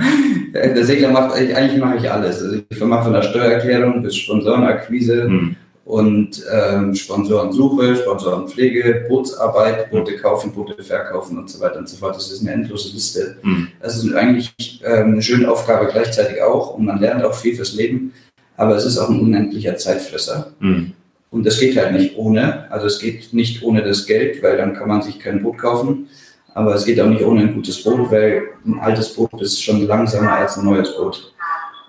der 0.52 0.84
Segler 0.84 1.10
macht 1.10 1.34
eigentlich, 1.34 1.80
mache 1.80 1.96
ich 1.96 2.10
alles. 2.10 2.42
Also 2.42 2.58
ich 2.68 2.80
mache 2.80 3.04
von 3.04 3.14
der 3.14 3.22
Steuererklärung 3.22 4.02
bis 4.02 4.16
Sponsorenakquise 4.16 5.26
mhm. 5.26 5.56
Und 5.88 6.44
ähm, 6.52 6.94
Sponsorensuche, 6.94 7.96
Sponsorenpflege, 7.96 9.06
Bootsarbeit, 9.08 9.90
Boote 9.90 10.18
kaufen, 10.18 10.52
Boote 10.52 10.82
verkaufen 10.82 11.38
und 11.38 11.48
so 11.48 11.58
weiter 11.60 11.78
und 11.78 11.88
so 11.88 11.96
fort. 11.96 12.14
Das 12.14 12.30
ist 12.30 12.42
eine 12.42 12.52
endlose 12.52 12.92
Liste. 12.92 13.38
Mhm. 13.42 13.68
Das 13.80 13.96
ist 13.96 14.14
eigentlich 14.14 14.82
ähm, 14.84 15.12
eine 15.12 15.22
schöne 15.22 15.50
Aufgabe 15.50 15.88
gleichzeitig 15.90 16.42
auch 16.42 16.74
und 16.74 16.84
man 16.84 17.00
lernt 17.00 17.24
auch 17.24 17.32
viel 17.32 17.56
fürs 17.56 17.72
Leben, 17.72 18.12
aber 18.58 18.76
es 18.76 18.84
ist 18.84 18.98
auch 18.98 19.08
ein 19.08 19.18
unendlicher 19.18 19.78
Zeitfresser. 19.78 20.52
Mhm. 20.60 20.92
Und 21.30 21.46
das 21.46 21.58
geht 21.58 21.74
halt 21.78 21.94
nicht 21.94 22.18
ohne. 22.18 22.70
Also 22.70 22.86
es 22.86 22.98
geht 22.98 23.32
nicht 23.32 23.62
ohne 23.62 23.82
das 23.82 24.04
Geld, 24.04 24.42
weil 24.42 24.58
dann 24.58 24.74
kann 24.74 24.88
man 24.88 25.00
sich 25.00 25.18
kein 25.18 25.42
Boot 25.42 25.56
kaufen. 25.56 26.08
Aber 26.52 26.74
es 26.74 26.84
geht 26.84 27.00
auch 27.00 27.08
nicht 27.08 27.24
ohne 27.24 27.40
ein 27.40 27.54
gutes 27.54 27.82
Boot, 27.82 28.10
weil 28.10 28.42
ein 28.66 28.78
altes 28.78 29.14
Boot 29.14 29.40
ist 29.40 29.62
schon 29.62 29.86
langsamer 29.86 30.32
als 30.32 30.58
ein 30.58 30.66
neues 30.66 30.94
Boot. 30.94 31.32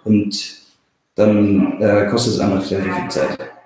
Und 0.05 0.55
dann 1.15 1.81
äh, 1.81 2.07
kostet 2.09 2.35
es 2.35 2.39
einfach 2.39 2.63
sehr, 2.63 2.81
sehr 2.81 2.93
viel 2.93 3.09
Zeit. 3.09 3.58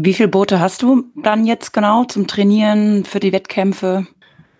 Wie 0.00 0.14
viele 0.14 0.28
Boote 0.28 0.60
hast 0.60 0.82
du 0.82 1.06
dann 1.16 1.44
jetzt 1.44 1.72
genau 1.72 2.04
zum 2.04 2.28
Trainieren 2.28 3.04
für 3.04 3.18
die 3.18 3.32
Wettkämpfe? 3.32 4.06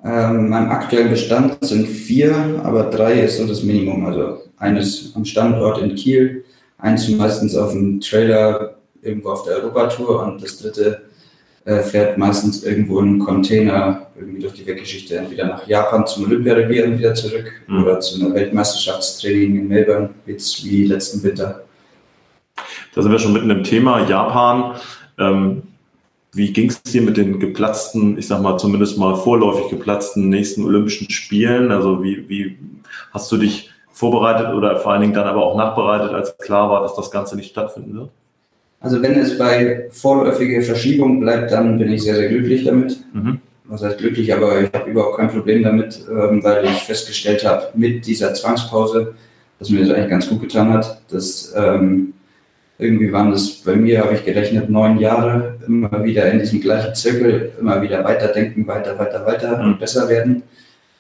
Ähm, 0.05 0.49
mein 0.49 0.69
aktuellen 0.69 1.11
Bestand 1.11 1.65
sind 1.65 1.87
vier, 1.87 2.61
aber 2.65 2.91
drei 2.91 3.21
ist 3.21 3.39
so 3.39 3.47
das 3.47 3.63
Minimum. 3.63 4.05
Also 4.05 4.41
eines 4.57 5.13
am 5.15 5.25
Standort 5.25 5.81
in 5.81 5.95
Kiel, 5.95 6.45
eins 6.79 7.09
meistens 7.11 7.55
auf 7.55 7.71
dem 7.71 8.01
Trailer 8.01 8.79
irgendwo 9.01 9.29
auf 9.29 9.45
der 9.45 9.59
Europatour 9.59 10.25
und 10.25 10.43
das 10.43 10.59
dritte 10.59 11.03
äh, 11.65 11.83
fährt 11.83 12.19
meistens 12.19 12.65
irgendwo 12.65 12.99
in 12.99 13.21
Container 13.21 14.09
irgendwie 14.19 14.43
durch 14.43 14.55
die 14.55 14.67
Weltgeschichte 14.67 15.19
entweder 15.19 15.47
nach 15.47 15.69
Japan 15.69 16.05
zum 16.05 16.25
Olympiarevier 16.25 16.85
und 16.87 16.99
wieder 16.99 17.15
zurück 17.15 17.53
mhm. 17.69 17.85
oder 17.85 18.01
zu 18.01 18.21
einer 18.21 18.35
Weltmeisterschaftstraining 18.35 19.57
in 19.57 19.69
Melbourne, 19.69 20.11
jetzt 20.27 20.65
wie 20.65 20.87
letzten 20.87 21.23
Winter. 21.23 21.63
Da 22.93 23.03
sind 23.03 23.13
wir 23.13 23.21
schon 23.21 23.33
mitten 23.33 23.51
im 23.51 23.63
Thema 23.63 24.05
Japan. 24.09 24.75
Ähm, 25.19 25.63
wie 26.33 26.53
ging 26.53 26.69
es 26.69 26.83
dir 26.83 27.03
mit 27.03 27.17
den 27.17 27.41
geplatzten, 27.41 28.19
ich 28.19 28.27
sag 28.27 28.43
mal 28.43 28.59
zumindest 28.59 28.99
mal 28.99 29.17
vorläufig 29.17 29.71
geplatzten 29.71 30.29
nächsten 30.29 30.65
Olympischen 30.65 31.11
Spielen? 31.11 31.73
Also 31.73 32.03
wie, 32.03 32.29
wie 32.29 32.59
hast 33.13 33.31
du 33.33 33.39
dich 33.39 33.71
vorbereitet 33.91 34.55
oder 34.55 34.79
vor 34.79 34.93
allen 34.93 35.01
Dingen 35.01 35.15
dann 35.15 35.27
aber 35.27 35.45
auch 35.45 35.57
nachbereitet, 35.57 36.13
als 36.13 36.37
klar 36.39 36.71
war, 36.71 36.83
dass 36.83 36.95
das 36.95 37.11
Ganze 37.11 37.37
nicht 37.37 37.51
stattfinden 37.51 37.95
wird? 37.95 38.11
Also 38.81 39.03
wenn 39.03 39.19
es 39.19 39.37
bei 39.37 39.89
vorläufiger 39.91 40.63
Verschiebung 40.63 41.21
bleibt, 41.21 41.51
dann 41.51 41.79
bin 41.79 41.91
ich 41.93 42.03
sehr, 42.03 42.15
sehr 42.15 42.29
glücklich 42.29 42.65
damit. 42.65 42.99
Mhm. 43.13 43.41
Was 43.65 43.83
heißt 43.83 43.99
glücklich, 43.99 44.33
aber 44.33 44.63
ich 44.63 44.73
habe 44.73 44.91
überhaupt 44.91 45.19
kein 45.19 45.29
Problem 45.29 45.63
damit, 45.63 46.01
ähm, 46.09 46.43
weil 46.43 46.65
ich 46.65 46.85
festgestellt 46.85 47.45
habe 47.45 47.67
mit 47.75 48.07
dieser 48.07 48.33
Zwangspause, 48.33 49.15
dass 49.59 49.69
mir 49.69 49.81
das 49.81 49.91
eigentlich 49.91 50.09
ganz 50.09 50.29
gut 50.29 50.41
getan 50.41 50.73
hat. 50.73 51.03
Dass 51.11 51.53
ähm, 51.57 52.15
irgendwie 52.79 53.13
waren 53.13 53.31
das 53.31 53.51
bei 53.51 53.75
mir, 53.75 54.05
habe 54.05 54.15
ich 54.15 54.25
gerechnet, 54.25 54.71
neun 54.71 54.99
Jahre 54.99 55.59
immer 55.67 56.05
wieder 56.05 56.31
in 56.31 56.39
diesem 56.39 56.61
gleichen 56.61 56.95
Zirkel, 56.95 57.53
immer 57.61 57.83
wieder 57.83 58.05
weiterdenken, 58.05 58.67
weiter, 58.67 58.99
weiter, 58.99 59.27
weiter 59.27 59.59
mhm. 59.59 59.65
und 59.65 59.79
besser 59.79 60.09
werden. 60.09 60.43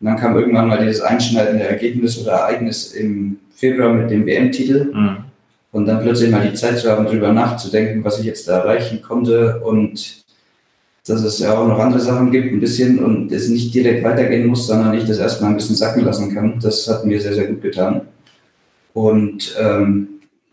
Und 0.00 0.06
dann 0.06 0.16
kam 0.16 0.36
irgendwann 0.36 0.68
mal 0.68 0.84
dieses 0.84 1.00
einschneidende 1.00 1.64
Ergebnis 1.64 2.20
oder 2.20 2.32
Ereignis 2.32 2.92
im 2.92 3.38
Februar 3.54 3.92
mit 3.92 4.10
dem 4.10 4.26
WM-Titel. 4.26 4.92
Mhm 4.92 5.28
und 5.72 5.86
dann 5.86 6.00
plötzlich 6.00 6.30
mal 6.30 6.46
die 6.46 6.54
Zeit 6.54 6.78
zu 6.78 6.90
haben, 6.90 7.04
darüber 7.04 7.32
nachzudenken, 7.32 8.04
was 8.04 8.18
ich 8.18 8.26
jetzt 8.26 8.48
da 8.48 8.60
erreichen 8.60 9.02
konnte 9.02 9.60
und 9.60 10.24
dass 11.06 11.22
es 11.22 11.38
ja 11.38 11.56
auch 11.56 11.66
noch 11.66 11.78
andere 11.78 12.00
Sachen 12.00 12.30
gibt, 12.30 12.52
ein 12.52 12.60
bisschen 12.60 13.02
und 13.02 13.32
es 13.32 13.48
nicht 13.48 13.72
direkt 13.74 14.04
weitergehen 14.04 14.46
muss, 14.46 14.66
sondern 14.66 14.94
ich 14.94 15.04
das 15.04 15.18
erstmal 15.18 15.50
ein 15.50 15.56
bisschen 15.56 15.76
sacken 15.76 16.04
lassen 16.04 16.34
kann. 16.34 16.58
Das 16.60 16.86
hat 16.88 17.06
mir 17.06 17.20
sehr, 17.20 17.32
sehr 17.32 17.46
gut 17.46 17.62
getan. 17.62 18.02
Und 18.92 19.56
ähm, 19.58 20.08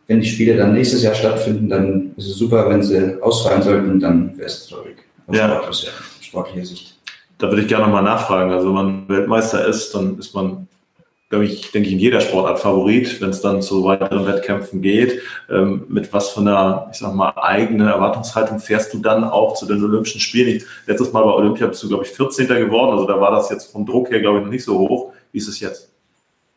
wenn 0.08 0.22
die 0.22 0.28
Spiele 0.28 0.56
dann 0.58 0.74
nächstes 0.74 1.04
Jahr 1.04 1.16
stattfinden, 1.16 1.70
dann 1.70 2.12
ist 2.18 2.28
es 2.28 2.38
super. 2.38 2.70
Wenn 2.70 2.84
sie 2.84 3.22
ausfallen 3.22 3.62
sollten, 3.62 4.00
dann 4.00 4.38
wäre 4.38 4.48
es 4.48 4.68
traurig. 4.68 4.98
Aus 5.28 5.84
ja. 5.84 5.92
sportlicher 6.22 6.66
Sicht. 6.66 6.98
Da 7.38 7.50
würde 7.50 7.64
ich 7.64 7.68
gerne 7.68 7.86
nochmal 7.86 8.04
nachfragen. 8.04 8.52
Also, 8.52 8.68
wenn 8.68 8.76
man 8.76 9.10
Weltmeister 9.10 9.68
ist, 9.68 9.94
dann 9.94 10.18
ist 10.20 10.34
man 10.34 10.68
glaube 11.30 11.46
ich, 11.46 11.72
denke 11.72 11.88
ich, 11.88 11.94
in 11.94 12.00
jeder 12.00 12.22
Sportart 12.22 12.60
Favorit, 12.60 13.20
wenn 13.20 13.32
es 13.32 13.42
dann 13.42 13.62
zu 13.62 13.84
weiteren 13.84 14.28
Wettkämpfen 14.28 14.82
geht. 14.82 15.22
Ähm, 15.50 15.86
mit 15.90 16.14
was 16.14 16.30
von 16.30 16.48
einer, 16.48 16.88
ich 16.92 17.00
sag 17.00 17.14
mal, 17.14 17.34
eigenen 17.36 17.88
Erwartungshaltung 17.88 18.60
fährst 18.60 18.94
du 18.94 19.00
dann 19.00 19.24
auch 19.24 19.56
zu 19.56 19.66
den 19.66 19.84
Olympischen 19.84 20.22
Spielen? 20.22 20.64
Letztes 20.86 21.12
Mal 21.14 21.24
bei 21.24 21.32
Olympia 21.32 21.68
bist 21.68 21.82
du, 21.84 21.88
glaube 21.88 22.06
ich, 22.06 22.12
14. 22.12 22.48
geworden, 22.48 22.92
also 22.92 23.06
da 23.06 23.20
war 23.20 23.32
das 23.32 23.50
jetzt 23.50 23.72
vom 23.72 23.86
Druck 23.86 24.12
her, 24.12 24.20
glaube 24.20 24.38
ich, 24.38 24.44
noch 24.44 24.52
nicht 24.52 24.64
so 24.64 24.78
hoch. 24.78 25.14
Wie 25.32 25.40
ist 25.40 25.48
es 25.48 25.60
jetzt? 25.60 25.90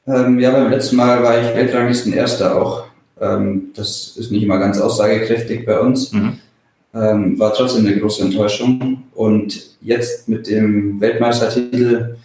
Ähm, 0.06 0.38
ja, 0.38 0.50
beim 0.50 0.70
letzten 0.70 0.96
Mal 0.96 1.22
war 1.22 1.40
ich 1.40 1.54
Weltranglisten 1.54 2.12
Erster 2.12 2.60
auch. 2.60 2.84
Ähm, 3.20 3.70
das 3.74 4.16
ist 4.16 4.30
nicht 4.30 4.42
immer 4.42 4.58
ganz 4.58 4.80
aussagekräftig 4.80 5.64
bei 5.64 5.78
uns. 5.78 6.12
Mhm. 6.12 6.38
Ähm, 6.94 7.38
war 7.38 7.52
trotzdem 7.52 7.86
eine 7.86 7.98
große 7.98 8.22
Enttäuschung. 8.22 9.04
Und 9.14 9.76
jetzt 9.80 10.28
mit 10.28 10.46
dem 10.48 11.00
Weltmeistertitel 11.00 12.16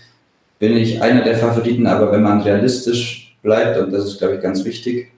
bin 0.59 0.77
ich 0.77 1.01
einer 1.01 1.23
der 1.23 1.35
Favoriten, 1.35 1.87
aber 1.87 2.11
wenn 2.11 2.23
man 2.23 2.41
realistisch 2.41 3.35
bleibt, 3.41 3.77
und 3.79 3.91
das 3.91 4.05
ist, 4.05 4.19
glaube 4.19 4.35
ich, 4.35 4.41
ganz 4.41 4.63
wichtig, 4.63 5.11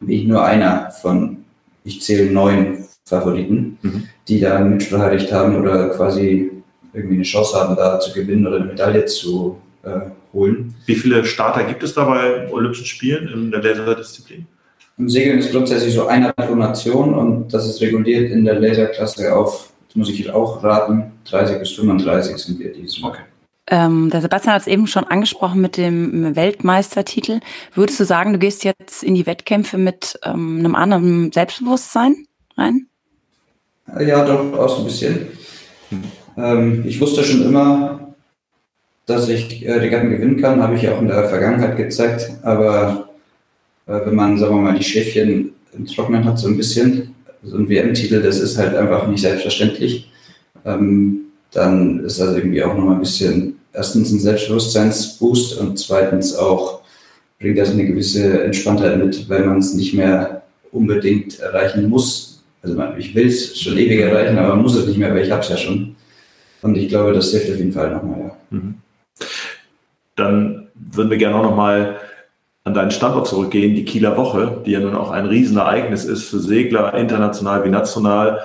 bin 0.00 0.10
ich 0.10 0.24
nur 0.24 0.44
einer 0.44 0.90
von, 0.90 1.38
ich 1.84 2.02
zähle 2.02 2.30
neun 2.30 2.84
Favoriten, 3.04 3.78
mhm. 3.82 4.08
die 4.28 4.40
da 4.40 4.56
ein 4.56 4.70
Mitspracherecht 4.70 5.32
haben 5.32 5.56
oder 5.56 5.90
quasi 5.90 6.50
irgendwie 6.92 7.16
eine 7.16 7.24
Chance 7.24 7.56
haben, 7.56 7.76
da 7.76 8.00
zu 8.00 8.12
gewinnen 8.12 8.46
oder 8.46 8.56
eine 8.56 8.66
Medaille 8.66 9.04
zu 9.04 9.60
äh, 9.82 10.10
holen. 10.32 10.74
Wie 10.86 10.94
viele 10.94 11.24
Starter 11.24 11.64
gibt 11.64 11.82
es 11.82 11.94
da 11.94 12.04
bei 12.04 12.50
Olympischen 12.50 12.86
Spielen 12.86 13.28
in 13.28 13.50
der 13.50 13.62
Laserdisziplin? 13.62 14.46
Im 14.98 15.10
Segeln 15.10 15.38
ist 15.38 15.52
grundsätzlich 15.52 15.94
so 15.94 16.06
einer 16.06 16.32
pro 16.32 16.54
Nation 16.54 17.14
und 17.14 17.52
das 17.52 17.66
ist 17.66 17.80
reguliert 17.82 18.30
in 18.30 18.44
der 18.44 18.58
Laserklasse 18.58 19.34
auf, 19.36 19.70
das 19.88 19.96
muss 19.96 20.08
ich 20.08 20.30
auch 20.30 20.62
raten, 20.64 21.12
30 21.24 21.58
bis 21.58 21.72
35 21.72 22.36
sind 22.38 22.58
wir 22.58 22.72
dieses 22.72 23.00
Mal. 23.00 23.10
Okay. 23.10 23.22
Ähm, 23.68 24.10
der 24.10 24.20
Sebastian 24.20 24.54
hat 24.54 24.62
es 24.62 24.68
eben 24.68 24.86
schon 24.86 25.04
angesprochen 25.04 25.60
mit 25.60 25.76
dem 25.76 26.36
Weltmeistertitel. 26.36 27.40
Würdest 27.74 27.98
du 27.98 28.04
sagen, 28.04 28.32
du 28.32 28.38
gehst 28.38 28.64
jetzt 28.64 29.02
in 29.02 29.14
die 29.14 29.26
Wettkämpfe 29.26 29.76
mit 29.76 30.18
ähm, 30.24 30.60
einem 30.60 30.74
anderen 30.76 31.32
Selbstbewusstsein 31.32 32.26
rein? 32.56 32.86
Ja, 34.00 34.24
doch, 34.24 34.56
auch 34.58 34.78
ein 34.78 34.84
bisschen. 34.84 35.26
Ähm, 36.36 36.84
ich 36.86 37.00
wusste 37.00 37.24
schon 37.24 37.42
immer, 37.42 38.14
dass 39.06 39.28
ich 39.28 39.64
äh, 39.64 39.72
Regatten 39.72 40.10
gewinnen 40.10 40.40
kann, 40.40 40.62
habe 40.62 40.76
ich 40.76 40.82
ja 40.82 40.94
auch 40.94 41.00
in 41.00 41.08
der 41.08 41.28
Vergangenheit 41.28 41.76
gezeigt. 41.76 42.30
Aber 42.42 43.05
wenn 43.86 44.14
man, 44.14 44.38
sagen 44.38 44.54
wir 44.54 44.62
mal, 44.62 44.78
die 44.78 44.84
Schäfchen 44.84 45.52
im 45.72 45.86
Trocknen 45.86 46.24
hat, 46.24 46.38
so 46.38 46.48
ein 46.48 46.56
bisschen, 46.56 47.14
so 47.42 47.56
ein 47.56 47.68
WM-Titel, 47.68 48.20
das 48.22 48.40
ist 48.40 48.58
halt 48.58 48.74
einfach 48.74 49.06
nicht 49.06 49.20
selbstverständlich. 49.20 50.10
Ähm, 50.64 51.20
dann 51.52 52.04
ist 52.04 52.20
das 52.20 52.36
irgendwie 52.36 52.62
auch 52.62 52.74
nochmal 52.74 52.94
ein 52.94 53.00
bisschen, 53.00 53.58
erstens 53.72 54.10
ein 54.10 54.20
Selbstbewusstseinsboost 54.20 55.58
und 55.58 55.78
zweitens 55.78 56.34
auch 56.34 56.80
bringt 57.38 57.58
das 57.58 57.70
eine 57.70 57.86
gewisse 57.86 58.42
Entspanntheit 58.42 58.98
mit, 58.98 59.28
weil 59.28 59.44
man 59.44 59.58
es 59.58 59.74
nicht 59.74 59.94
mehr 59.94 60.42
unbedingt 60.72 61.38
erreichen 61.38 61.88
muss. 61.88 62.42
Also 62.62 62.76
ich 62.98 63.14
will 63.14 63.26
es 63.26 63.60
schon 63.60 63.76
ewig 63.76 64.00
erreichen, 64.00 64.36
aber 64.38 64.54
man 64.54 64.62
muss 64.62 64.74
es 64.74 64.86
nicht 64.86 64.98
mehr, 64.98 65.14
weil 65.14 65.24
ich 65.24 65.30
habe 65.30 65.42
es 65.42 65.48
ja 65.48 65.56
schon. 65.56 65.94
Und 66.62 66.76
ich 66.76 66.88
glaube, 66.88 67.12
das 67.12 67.30
hilft 67.30 67.50
auf 67.50 67.58
jeden 67.58 67.72
Fall 67.72 67.92
nochmal, 67.92 68.18
ja. 68.20 68.36
Mhm. 68.50 68.74
Dann 70.16 70.68
würden 70.74 71.10
wir 71.10 71.18
gerne 71.18 71.36
auch 71.36 71.42
nochmal 71.42 72.00
an 72.66 72.74
deinen 72.74 72.90
Standort 72.90 73.28
zurückgehen, 73.28 73.76
die 73.76 73.84
Kieler 73.84 74.16
Woche, 74.16 74.60
die 74.66 74.72
ja 74.72 74.80
nun 74.80 74.96
auch 74.96 75.12
ein 75.12 75.26
Riesenereignis 75.26 76.04
ist 76.04 76.24
für 76.24 76.40
Segler, 76.40 76.94
international 76.94 77.64
wie 77.64 77.68
national, 77.68 78.42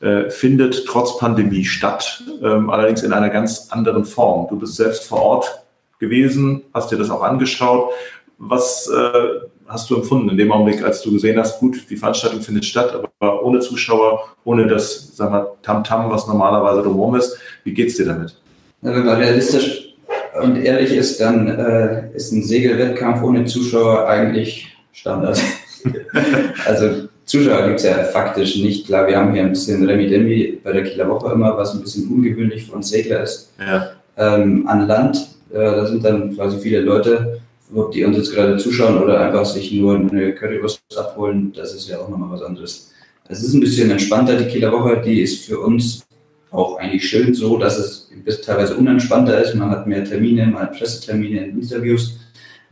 äh, 0.00 0.28
findet 0.28 0.84
trotz 0.86 1.16
Pandemie 1.16 1.64
statt, 1.64 2.22
ähm, 2.42 2.68
allerdings 2.68 3.02
in 3.02 3.14
einer 3.14 3.30
ganz 3.30 3.68
anderen 3.70 4.04
Form. 4.04 4.46
Du 4.50 4.58
bist 4.58 4.76
selbst 4.76 5.06
vor 5.06 5.22
Ort 5.22 5.64
gewesen, 5.98 6.64
hast 6.74 6.92
dir 6.92 6.98
das 6.98 7.08
auch 7.08 7.22
angeschaut. 7.22 7.88
Was 8.36 8.90
äh, 8.90 9.46
hast 9.66 9.88
du 9.88 9.96
empfunden 9.96 10.28
in 10.28 10.36
dem 10.36 10.52
Augenblick, 10.52 10.84
als 10.84 11.00
du 11.00 11.10
gesehen 11.10 11.38
hast, 11.38 11.58
gut, 11.58 11.86
die 11.88 11.96
Veranstaltung 11.96 12.42
findet 12.42 12.66
statt, 12.66 12.94
aber 13.18 13.42
ohne 13.42 13.60
Zuschauer, 13.60 14.34
ohne 14.44 14.66
das, 14.66 15.16
Tamtam, 15.62 16.10
was 16.10 16.26
normalerweise 16.26 16.82
drumherum 16.82 17.14
ist. 17.14 17.38
Wie 17.64 17.72
geht's 17.72 17.96
dir 17.96 18.04
damit? 18.04 18.36
wenn 18.82 19.06
man 19.06 19.16
realistisch 19.16 19.91
und 20.40 20.56
ehrlich 20.56 20.92
ist, 20.92 21.20
dann 21.20 21.48
äh, 21.48 22.14
ist 22.14 22.32
ein 22.32 22.42
Segelwettkampf 22.42 23.22
ohne 23.22 23.44
Zuschauer 23.44 24.06
eigentlich 24.08 24.68
Standard. 24.92 25.40
also 26.66 27.08
Zuschauer 27.26 27.66
gibt 27.66 27.80
es 27.80 27.86
ja 27.86 28.04
faktisch 28.04 28.56
nicht. 28.56 28.86
Klar, 28.86 29.06
wir 29.06 29.16
haben 29.16 29.32
hier 29.32 29.42
ein 29.42 29.50
bisschen 29.50 29.84
Remi-Demi 29.84 30.60
bei 30.62 30.72
der 30.72 30.84
Kieler 30.84 31.08
Woche 31.08 31.32
immer, 31.32 31.56
was 31.56 31.74
ein 31.74 31.80
bisschen 31.80 32.08
ungewöhnlich 32.08 32.66
für 32.66 32.72
uns 32.72 32.90
Segler 32.90 33.22
ist. 33.22 33.52
Ja. 33.58 33.92
Ähm, 34.16 34.66
an 34.66 34.86
Land, 34.86 35.16
äh, 35.50 35.58
da 35.58 35.86
sind 35.86 36.04
dann 36.04 36.34
quasi 36.34 36.58
viele 36.58 36.80
Leute, 36.80 37.40
ob 37.74 37.92
die 37.92 38.04
uns 38.04 38.16
jetzt 38.16 38.34
gerade 38.34 38.58
zuschauen 38.58 38.98
oder 38.98 39.20
einfach 39.20 39.46
sich 39.46 39.72
nur 39.72 39.96
eine 39.96 40.34
Currywurst 40.34 40.82
abholen, 40.96 41.52
das 41.56 41.74
ist 41.74 41.88
ja 41.88 41.98
auch 41.98 42.08
nochmal 42.08 42.30
was 42.30 42.42
anderes. 42.42 42.92
Es 43.28 43.42
ist 43.42 43.54
ein 43.54 43.60
bisschen 43.60 43.90
entspannter, 43.90 44.36
die 44.36 44.46
Kieler 44.46 44.72
Woche, 44.72 45.00
die 45.02 45.22
ist 45.22 45.46
für 45.46 45.58
uns 45.60 46.04
auch 46.52 46.76
eigentlich 46.76 47.08
schön 47.08 47.34
so, 47.34 47.56
dass 47.56 47.78
es 47.78 48.40
teilweise 48.42 48.76
unentspannter 48.76 49.42
ist. 49.42 49.54
Man 49.54 49.70
hat 49.70 49.86
mehr 49.86 50.04
Termine, 50.04 50.54
hat 50.58 50.78
Pressetermine, 50.78 51.46
Interviews. 51.46 52.18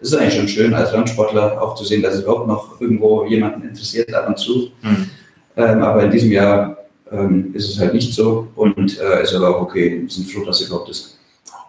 Es 0.00 0.12
ist 0.12 0.18
eigentlich 0.18 0.34
schon 0.34 0.48
schön, 0.48 0.74
als 0.74 0.92
Randsportler 0.92 1.60
auch 1.60 1.74
zu 1.74 1.84
sehen, 1.84 2.02
dass 2.02 2.14
es 2.14 2.22
überhaupt 2.22 2.46
noch 2.46 2.80
irgendwo 2.80 3.24
jemanden 3.24 3.68
interessiert 3.68 4.12
ab 4.14 4.28
und 4.28 4.38
zu. 4.38 4.70
Mhm. 4.82 5.10
Ähm, 5.56 5.82
aber 5.82 6.04
in 6.04 6.10
diesem 6.10 6.30
Jahr 6.30 6.78
ähm, 7.10 7.50
ist 7.54 7.68
es 7.70 7.78
halt 7.78 7.94
nicht 7.94 8.14
so 8.14 8.48
und 8.54 8.98
äh, 8.98 9.22
ist 9.22 9.34
aber 9.34 9.56
auch 9.56 9.62
okay. 9.62 10.00
Wir 10.02 10.10
sind 10.10 10.30
froh, 10.30 10.44
dass 10.44 10.60
es 10.60 10.68
überhaupt 10.68 10.90
ist 10.90 11.19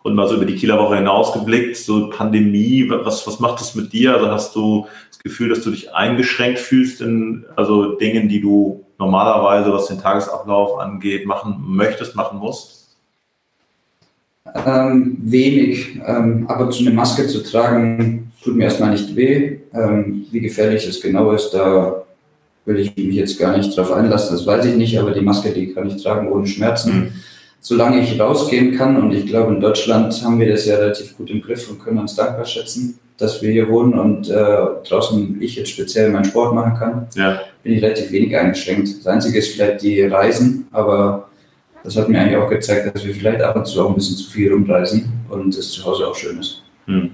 und 0.04 0.16
mal 0.16 0.28
so 0.28 0.36
über 0.36 0.46
die 0.46 0.56
Kieler 0.56 0.80
Woche 0.80 0.96
hinaus 0.96 1.34
geblickt, 1.34 1.78
so 1.78 2.10
Pandemie, 2.10 2.90
was, 2.90 3.26
was 3.28 3.40
macht 3.40 3.62
das 3.62 3.76
mit 3.76 3.94
dir? 3.94 4.16
Also 4.16 4.32
hast 4.32 4.56
du 4.56 4.88
das 5.10 5.20
Gefühl, 5.20 5.50
dass 5.50 5.62
du 5.62 5.72
dich 5.72 5.94
eingeschränkt 5.94 6.60
fühlst 6.60 7.02
in 7.02 7.46
also 7.56 7.96
Dingen, 7.96 8.28
die 8.28 8.42
du 8.42 8.84
normalerweise, 8.98 9.72
was 9.72 9.88
den 9.88 10.00
Tagesablauf 10.00 10.80
angeht, 10.80 11.26
machen 11.26 11.64
möchtest, 11.68 12.16
machen 12.16 12.40
musst? 12.40 12.96
Ähm, 14.66 15.18
wenig. 15.20 16.00
Ähm, 16.06 16.46
aber 16.48 16.72
zu 16.72 16.82
eine 16.82 16.92
Maske 16.92 17.28
zu 17.28 17.44
tragen, 17.44 18.32
tut 18.44 18.56
mir 18.56 18.66
erstmal 18.66 18.92
nicht 18.92 19.16
weh. 19.16 19.60
Ähm, 19.74 20.26
wie 20.32 20.42
gefährlich 20.42 20.86
es 20.88 21.00
genau 21.00 21.32
ist, 21.32 21.52
da 21.52 22.04
will 22.66 22.80
ich 22.80 22.96
mich 22.96 23.16
jetzt 23.16 23.40
gar 23.40 23.56
nicht 23.56 23.76
drauf 23.76 23.92
einlassen, 23.92 24.36
das 24.36 24.46
weiß 24.46 24.66
ich 24.66 24.76
nicht, 24.76 25.00
aber 25.00 25.12
die 25.12 25.22
Maske, 25.22 25.52
die 25.52 25.74
kann 25.74 25.88
ich 25.88 26.02
tragen 26.02 26.32
ohne 26.32 26.48
Schmerzen. 26.48 27.00
Mhm 27.00 27.14
solange 27.62 28.02
ich 28.02 28.20
rausgehen 28.20 28.76
kann. 28.76 28.98
Und 28.98 29.14
ich 29.14 29.28
glaube, 29.28 29.54
in 29.54 29.62
Deutschland 29.62 30.22
haben 30.26 30.40
wir 30.40 30.50
das 30.50 30.66
ja 30.66 30.76
relativ 30.76 31.16
gut 31.16 31.30
im 31.30 31.42
Griff 31.42 31.70
und 31.70 31.80
können 31.80 32.00
uns 32.00 32.16
dankbar 32.16 32.46
schätzen, 32.46 33.00
dass 33.18 33.42
wir 33.42 33.52
hier 33.52 33.70
wohnen 33.70 33.94
und 33.94 34.30
äh, 34.30 34.58
draußen 34.88 35.38
ich 35.40 35.56
jetzt 35.56 35.70
speziell 35.70 36.10
meinen 36.10 36.26
Sport 36.26 36.54
machen 36.54 36.74
kann. 36.74 37.08
Ja. 37.16 37.40
Bin 37.64 37.74
ich 37.74 37.84
relativ 37.84 38.12
wenig 38.12 38.36
eingeschränkt. 38.36 38.98
Das 39.00 39.08
Einzige 39.08 39.38
ist 39.38 39.54
vielleicht 39.54 39.84
die 39.84 40.02
Reisen, 40.02 40.68
aber 40.72 41.30
das 41.84 41.96
hat 41.96 42.10
mir 42.10 42.20
eigentlich 42.20 42.38
auch 42.38 42.50
gezeigt, 42.50 42.94
dass 42.94 43.06
wir 43.06 43.14
vielleicht 43.14 43.42
ab 43.42 43.56
und 43.56 43.68
zu 43.68 43.82
auch 43.82 43.90
ein 43.90 43.96
bisschen 43.96 44.18
zu 44.18 44.30
viel 44.30 44.52
rumreisen 44.52 45.12
und 45.30 45.56
es 45.56 45.72
zu 45.72 45.86
Hause 45.86 46.08
auch 46.08 46.16
schön 46.16 46.40
ist. 46.40 46.64
Hm. 46.88 47.12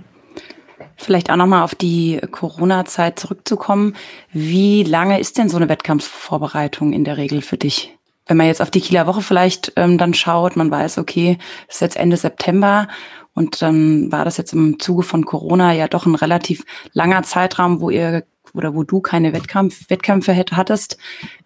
Vielleicht 0.95 1.29
auch 1.29 1.35
nochmal 1.35 1.63
auf 1.63 1.75
die 1.75 2.19
Corona-Zeit 2.31 3.19
zurückzukommen. 3.19 3.95
Wie 4.31 4.83
lange 4.83 5.19
ist 5.19 5.37
denn 5.37 5.49
so 5.49 5.57
eine 5.57 5.69
Wettkampfvorbereitung 5.69 6.91
in 6.93 7.03
der 7.03 7.17
Regel 7.17 7.41
für 7.41 7.57
dich? 7.57 7.96
Wenn 8.27 8.37
man 8.37 8.47
jetzt 8.47 8.61
auf 8.61 8.71
die 8.71 8.81
Kieler 8.81 9.07
Woche 9.07 9.21
vielleicht 9.21 9.73
ähm, 9.75 9.97
dann 9.97 10.13
schaut, 10.13 10.55
man 10.55 10.71
weiß, 10.71 10.97
okay, 10.97 11.37
es 11.67 11.75
ist 11.75 11.81
jetzt 11.81 11.97
Ende 11.97 12.17
September 12.17 12.87
und 13.33 13.61
dann 13.61 14.11
war 14.11 14.25
das 14.25 14.37
jetzt 14.37 14.53
im 14.53 14.79
Zuge 14.79 15.03
von 15.03 15.25
Corona 15.25 15.73
ja 15.73 15.87
doch 15.87 16.05
ein 16.05 16.15
relativ 16.15 16.65
langer 16.93 17.23
Zeitraum, 17.23 17.81
wo 17.81 17.89
ihr 17.89 18.23
oder 18.53 18.73
wo 18.73 18.83
du 18.83 19.01
keine 19.01 19.33
Wettkampf, 19.33 19.89
Wettkämpfe 19.89 20.35
hattest. 20.35 20.97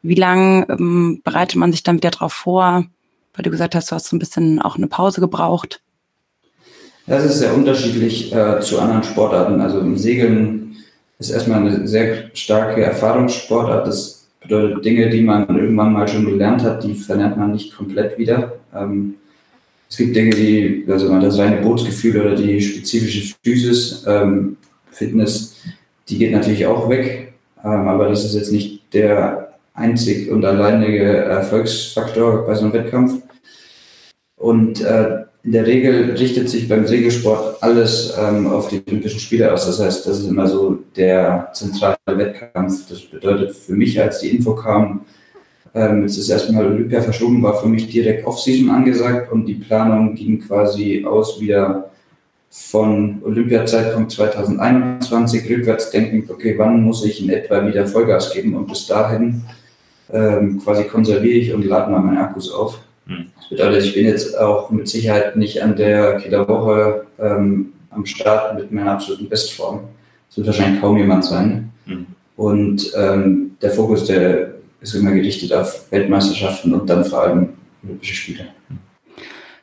Wie 0.02 0.16
lange 0.16 0.66
ähm, 0.70 1.22
bereitet 1.24 1.58
man 1.58 1.72
sich 1.72 1.84
dann 1.84 1.98
wieder 1.98 2.12
darauf 2.12 2.34
vor? 2.34 2.86
Weil 3.34 3.44
du 3.44 3.50
gesagt 3.50 3.76
hast, 3.76 3.92
du 3.92 3.96
hast 3.96 4.08
so 4.08 4.16
ein 4.16 4.20
bisschen 4.20 4.62
auch 4.62 4.78
eine 4.78 4.88
Pause 4.88 5.22
gebraucht. 5.22 5.82
Das 7.08 7.26
ist 7.26 7.40
sehr 7.40 7.54
unterschiedlich 7.54 8.34
äh, 8.34 8.60
zu 8.62 8.80
anderen 8.80 9.04
Sportarten. 9.04 9.60
Also 9.60 9.80
im 9.80 9.98
Segeln 9.98 10.78
ist 11.20 11.30
erstmal 11.30 11.60
eine 11.60 11.88
sehr 11.88 12.30
starke 12.34 12.82
Erfahrungssportart. 12.84 13.88
Das 13.88 14.21
bedeutet 14.42 14.84
Dinge, 14.84 15.10
die 15.10 15.22
man 15.22 15.48
irgendwann 15.48 15.94
mal 15.94 16.08
schon 16.08 16.26
gelernt 16.26 16.64
hat, 16.64 16.84
die 16.84 16.96
verlernt 16.96 17.38
man 17.38 17.52
nicht 17.52 17.76
komplett 17.76 18.18
wieder. 18.18 18.54
Ähm, 18.76 19.16
es 19.90 19.98
gibt 19.98 20.16
Dinge, 20.16 20.32
die, 20.32 20.86
also 20.88 21.20
das 21.20 21.38
reine 21.38 21.62
Bootsgefühl 21.62 22.20
oder 22.22 22.36
die 22.36 22.60
spezifische 22.62 23.36
Physis, 23.44 24.04
ähm, 24.08 24.58
Fitness, 24.92 25.58
die 26.10 26.18
geht 26.18 26.32
natürlich 26.32 26.66
auch 26.66 26.90
weg, 26.90 27.34
ähm, 27.64 27.88
aber 27.88 28.10
das 28.10 28.26
ist 28.26 28.36
jetzt 28.36 28.52
nicht 28.52 28.82
der 28.94 29.54
einzig 29.74 30.30
und 30.30 30.44
alleinige 30.44 31.04
Erfolgsfaktor 31.04 32.46
bei 32.46 32.56
so 32.56 32.66
einem 32.66 32.74
Wettkampf. 32.74 33.22
Und 34.36 34.82
äh, 34.82 35.24
in 35.44 35.54
der 35.54 35.66
Regel 35.66 36.12
richtet 36.12 36.50
sich 36.50 36.70
beim 36.70 36.86
Segelsport 36.86 37.64
alles 37.64 38.16
ähm, 38.20 38.48
auf 38.48 38.68
die 38.68 38.82
Olympischen 38.88 39.20
Spiele 39.20 39.52
aus. 39.52 39.66
Das 39.66 39.80
heißt, 39.80 40.06
das 40.06 40.20
ist 40.20 40.28
immer 40.28 40.48
so 40.48 40.80
der 40.96 41.50
zentrale 41.54 41.98
Wettkampf. 42.06 42.88
Das 42.88 43.02
bedeutet 43.02 43.56
für 43.56 43.74
mich, 43.74 44.00
als 44.00 44.20
die 44.20 44.30
Info 44.30 44.54
kam, 44.54 45.02
ähm, 45.74 46.04
es 46.04 46.18
ist 46.18 46.30
erstmal 46.30 46.66
Olympia 46.66 47.02
verschoben, 47.02 47.42
war 47.42 47.60
für 47.60 47.68
mich 47.68 47.90
direkt 47.90 48.28
Off-Season 48.28 48.70
angesagt 48.70 49.32
und 49.32 49.46
die 49.46 49.56
Planung 49.56 50.16
ging 50.16 50.42
quasi 50.42 51.06
aus 51.06 51.40
wieder 51.40 51.90
von 52.50 53.22
Olympiazeitpunkt 53.24 54.12
2021 54.12 55.50
rückwärts 55.50 55.90
denkend, 55.90 56.30
okay, 56.30 56.56
wann 56.58 56.84
muss 56.84 57.06
ich 57.06 57.24
in 57.24 57.30
etwa 57.30 57.66
wieder 57.66 57.88
Vollgas 57.88 58.34
geben 58.34 58.56
und 58.56 58.68
bis 58.68 58.88
dahin 58.88 59.44
ähm, 60.12 60.60
quasi 60.62 60.84
konserviere 60.84 61.38
ich 61.38 61.54
und 61.54 61.66
lade 61.66 61.90
mal 61.90 62.02
meine 62.02 62.20
Akkus 62.20 62.52
auf. 62.52 62.80
Bedeutet, 63.52 63.84
ich 63.84 63.94
bin 63.94 64.06
jetzt 64.06 64.40
auch 64.40 64.70
mit 64.70 64.88
Sicherheit 64.88 65.36
nicht 65.36 65.62
an 65.62 65.76
der 65.76 66.16
Kieler 66.16 66.48
Woche 66.48 67.06
ähm, 67.20 67.74
am 67.90 68.06
Start 68.06 68.56
mit 68.56 68.72
meiner 68.72 68.94
absoluten 68.94 69.28
Bestform. 69.28 69.82
Das 70.30 70.38
wird 70.38 70.48
wahrscheinlich 70.48 70.80
kaum 70.80 70.98
jemand 70.98 71.26
sein. 71.26 71.70
Mhm. 71.86 72.06
Und 72.38 72.94
ähm, 72.96 73.58
der 73.62 73.72
Fokus, 73.72 74.06
der 74.06 74.54
ist 74.80 74.96
immer 74.96 75.12
gerichtet 75.12 75.52
auf 75.52 75.92
Weltmeisterschaften 75.92 76.74
und 76.74 76.90
dann 76.90 77.04
vor 77.04 77.24
allem 77.24 77.50
Olympische 77.84 78.16
Spiele. 78.16 78.48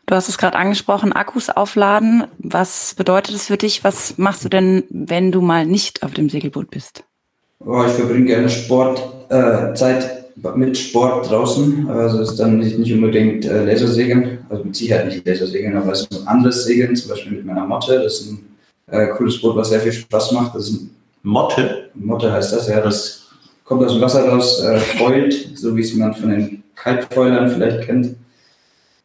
Du 0.05 0.15
hast 0.15 0.29
es 0.29 0.37
gerade 0.37 0.59
angesprochen, 0.59 1.15
Akkus 1.15 1.49
aufladen. 1.49 2.25
Was 2.37 2.95
bedeutet 2.95 3.35
das 3.35 3.47
für 3.47 3.57
dich? 3.57 3.85
Was 3.85 4.19
machst 4.19 4.45
du 4.45 4.51
denn, 4.51 4.85
wenn 4.91 5.33
du 5.33 5.41
mal 5.41 5.65
nicht 5.65 6.03
auf 6.03 6.13
dem 6.13 6.29
Segelboot 6.29 6.71
bist? 6.71 7.05
Oh, 7.65 7.85
ich 7.87 7.93
verbringe 7.93 8.27
gerne 8.27 8.51
Sportzeit 8.51 10.05
äh, 10.05 10.18
mit 10.57 10.79
Sport 10.79 11.31
draußen. 11.31 11.89
Also 11.89 12.21
es 12.21 12.31
ist 12.31 12.41
dann 12.41 12.59
nicht, 12.59 12.79
nicht 12.79 12.93
unbedingt 12.93 13.45
äh, 13.45 13.65
Lasersegeln, 13.65 14.39
also 14.49 14.65
mit 14.65 14.77
Sicherheit 14.77 15.07
nicht 15.07 15.27
Lasersegeln, 15.27 15.77
aber 15.77 15.93
es 15.93 16.03
ist 16.03 16.21
ein 16.21 16.27
anderes 16.29 16.65
Segeln, 16.65 16.95
zum 16.97 17.11
Beispiel 17.11 17.33
mit 17.33 17.47
meiner 17.47 17.67
Motte. 17.67 18.01
Das 18.03 18.21
ist 18.21 18.31
ein 18.31 18.45
Äh, 18.91 19.09
cooles 19.09 19.39
Boot, 19.39 19.55
was 19.55 19.69
sehr 19.69 19.81
viel 19.81 19.93
Spaß 19.93 20.33
macht. 20.33 20.55
Das 20.55 20.71
ist 20.71 20.87
Motte? 21.23 21.91
Motte 21.95 22.33
heißt 22.33 22.55
das, 22.55 22.69
ja. 22.69 22.81
Das 22.81 23.27
kommt 23.63 23.85
aus 23.85 23.93
dem 23.93 24.01
Wasser 24.01 24.27
raus, 24.27 24.63
äh, 24.63 24.79
foilt, 24.79 25.59
so 25.59 25.77
wie 25.77 25.83
es 25.83 25.95
man 25.95 26.15
von 26.15 26.31
den 26.31 26.63
Kaltfoilern 26.75 27.51
vielleicht 27.51 27.83
kennt. 27.83 28.17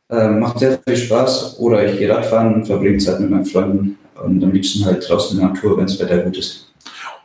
Äh, 0.09 0.29
macht 0.29 0.59
sehr 0.59 0.79
viel 0.87 0.95
Spaß. 0.95 1.59
Oder 1.59 1.85
ich 1.85 1.99
gehe 1.99 2.09
Radfahren 2.09 2.53
und 2.53 2.65
verbringe 2.65 2.97
Zeit 2.99 3.19
mit 3.19 3.29
meinen 3.29 3.45
Freunden 3.45 3.97
und 4.23 4.41
am 4.41 4.53
liebsten 4.53 4.85
halt 4.85 5.03
draußen 5.05 5.35
in 5.35 5.43
der 5.43 5.53
Natur, 5.53 5.75
wenn 5.77 5.85
das 5.85 5.99
Wetter 5.99 6.19
gut 6.19 6.37
ist. 6.37 6.71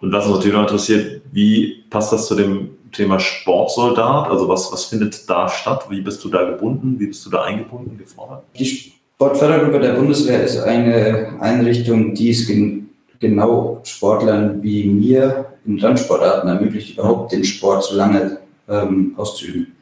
Und 0.01 0.11
was 0.11 0.27
uns 0.27 0.35
natürlich 0.37 0.57
noch 0.57 0.63
interessiert, 0.63 1.23
wie 1.31 1.85
passt 1.91 2.13
das 2.13 2.27
zu 2.27 2.35
dem 2.35 2.71
Thema 2.93 3.19
Sportsoldat? 3.19 4.29
Also 4.29 4.49
was, 4.49 4.73
was 4.73 4.85
findet 4.87 5.29
da 5.29 5.49
statt? 5.49 5.87
Wie 5.89 6.01
bist 6.01 6.25
du 6.25 6.29
da 6.29 6.45
gebunden? 6.45 6.97
Wie 6.99 7.07
bist 7.07 7.25
du 7.27 7.31
da 7.31 7.43
eingebunden, 7.43 7.99
gefordert? 7.99 8.45
Die 8.59 8.65
Sportfördergruppe 8.65 9.81
der 9.81 9.95
Bundeswehr 9.95 10.43
ist 10.43 10.59
eine 10.59 11.37
Einrichtung, 11.41 12.15
die 12.15 12.31
es 12.31 12.47
gen 12.47 12.91
genau 13.21 13.81
Sportlern 13.85 14.63
wie 14.63 14.85
mir 14.85 15.47
in 15.67 15.79
Randsportarten 15.79 16.49
ermöglicht, 16.49 16.95
überhaupt 16.95 17.33
den 17.33 17.45
Sport 17.45 17.85
so 17.85 17.97
lange 17.97 18.39
ähm, 18.69 19.15
auszuüben. 19.17 19.75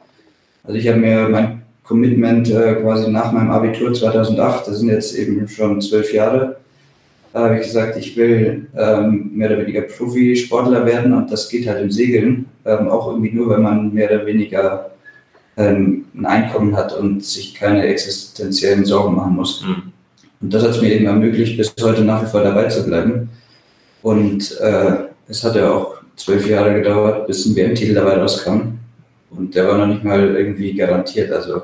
Also 0.63 0.77
ich 0.77 0.87
habe 0.87 0.97
mir 0.97 1.29
mein 1.29 1.61
Commitment 1.83 2.49
äh, 2.49 2.75
quasi 2.75 3.09
nach 3.09 3.31
meinem 3.31 3.51
Abitur 3.51 3.93
2008, 3.93 4.67
das 4.67 4.79
sind 4.79 4.89
jetzt 4.89 5.15
eben 5.15 5.47
schon 5.47 5.79
zwölf 5.81 6.13
Jahre, 6.13 6.57
habe 7.33 7.57
ich 7.57 7.63
gesagt, 7.63 7.97
ich 7.97 8.15
will 8.17 8.67
ähm, 8.77 9.31
mehr 9.33 9.49
oder 9.51 9.61
weniger 9.61 9.81
Profisportler 9.81 10.85
werden 10.85 11.13
und 11.13 11.31
das 11.31 11.49
geht 11.49 11.67
halt 11.67 11.81
im 11.81 11.91
Segeln, 11.91 12.45
ähm, 12.65 12.87
auch 12.87 13.07
irgendwie 13.07 13.31
nur, 13.31 13.49
wenn 13.49 13.61
man 13.61 13.93
mehr 13.93 14.11
oder 14.11 14.25
weniger 14.25 14.91
ähm, 15.57 16.05
ein 16.15 16.25
Einkommen 16.25 16.75
hat 16.75 16.93
und 16.93 17.23
sich 17.23 17.53
keine 17.53 17.85
existenziellen 17.85 18.85
Sorgen 18.85 19.15
machen 19.15 19.35
muss. 19.35 19.63
Mhm. 19.63 19.91
Und 20.39 20.53
das 20.53 20.63
hat 20.63 20.71
es 20.71 20.81
mir 20.81 20.93
eben 20.93 21.05
ermöglicht, 21.05 21.57
bis 21.57 21.73
heute 21.81 22.03
nach 22.03 22.21
wie 22.23 22.27
vor 22.27 22.43
dabei 22.43 22.65
zu 22.65 22.85
bleiben. 22.85 23.29
Und 24.03 24.59
äh, 24.61 25.07
es 25.27 25.43
hat 25.43 25.55
ja 25.55 25.71
auch 25.71 25.95
zwölf 26.15 26.47
Jahre 26.47 26.73
gedauert, 26.75 27.27
bis 27.27 27.45
ein 27.45 27.55
WM-Titel 27.55 27.95
dabei 27.95 28.17
rauskam. 28.17 28.77
Und 29.31 29.55
der 29.55 29.67
war 29.67 29.77
noch 29.77 29.87
nicht 29.87 30.03
mal 30.03 30.35
irgendwie 30.35 30.73
garantiert. 30.73 31.31
Also 31.31 31.63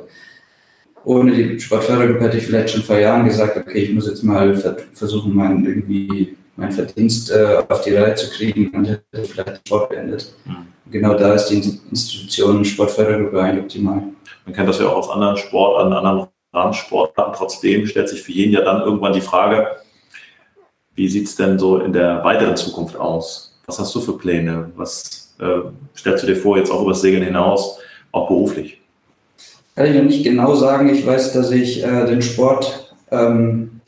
ohne 1.05 1.31
die 1.31 1.59
Sportfördergruppe 1.59 2.23
hätte 2.23 2.37
ich 2.37 2.45
vielleicht 2.45 2.69
schon 2.71 2.83
vor 2.83 2.97
Jahren 2.97 3.25
gesagt, 3.25 3.57
okay, 3.57 3.79
ich 3.79 3.93
muss 3.93 4.07
jetzt 4.07 4.23
mal 4.23 4.55
versuchen, 4.93 5.35
meinen 5.35 5.65
irgendwie 5.65 6.37
meinen 6.55 6.71
Verdienst 6.71 7.31
äh, 7.31 7.63
auf 7.67 7.81
die 7.81 7.95
Reihe 7.95 8.15
zu 8.15 8.29
kriegen 8.29 8.69
und 8.69 8.85
hätte 8.85 9.25
vielleicht 9.25 9.67
Sport 9.67 9.89
beendet. 9.89 10.33
Mhm. 10.45 10.67
Genau 10.91 11.15
da 11.15 11.33
ist 11.33 11.47
die 11.47 11.55
Institution 11.89 12.63
Sportfördergruppe 12.63 13.41
eigentlich 13.41 13.63
optimal. 13.63 14.03
Man 14.45 14.53
kennt 14.53 14.69
das 14.69 14.79
ja 14.79 14.87
auch 14.87 14.97
aus 14.97 15.09
anderen 15.09 15.37
Sport, 15.37 15.81
an 15.81 15.93
anderen 15.93 16.27
Rahmensportarten. 16.53 17.33
Trotzdem 17.35 17.87
stellt 17.87 18.09
sich 18.09 18.21
für 18.21 18.31
jeden 18.31 18.53
ja 18.53 18.61
dann 18.61 18.81
irgendwann 18.81 19.13
die 19.13 19.21
Frage, 19.21 19.67
wie 20.95 21.07
sieht 21.07 21.25
es 21.25 21.35
denn 21.35 21.57
so 21.57 21.79
in 21.79 21.91
der 21.91 22.23
weiteren 22.23 22.55
Zukunft 22.55 22.95
aus? 22.95 23.59
Was 23.65 23.79
hast 23.79 23.95
du 23.95 24.01
für 24.01 24.17
Pläne? 24.17 24.71
Was 24.75 25.35
äh, 25.39 25.61
stellst 25.97 26.23
du 26.23 26.27
dir 26.27 26.35
vor, 26.35 26.57
jetzt 26.57 26.69
auch 26.69 26.81
über 26.81 26.91
das 26.91 27.01
Segeln 27.01 27.23
hinaus, 27.23 27.79
auch 28.11 28.27
beruflich? 28.27 28.82
Kann 29.75 29.87
ich 29.87 29.95
noch 29.95 30.03
nicht 30.03 30.23
genau 30.23 30.53
sagen. 30.55 30.89
Ich 30.89 31.05
weiß, 31.05 31.33
dass 31.33 31.51
ich 31.51 31.83
äh, 31.83 32.05
den 32.05 32.21
Sport 32.21 32.93
ähm, 33.11 33.81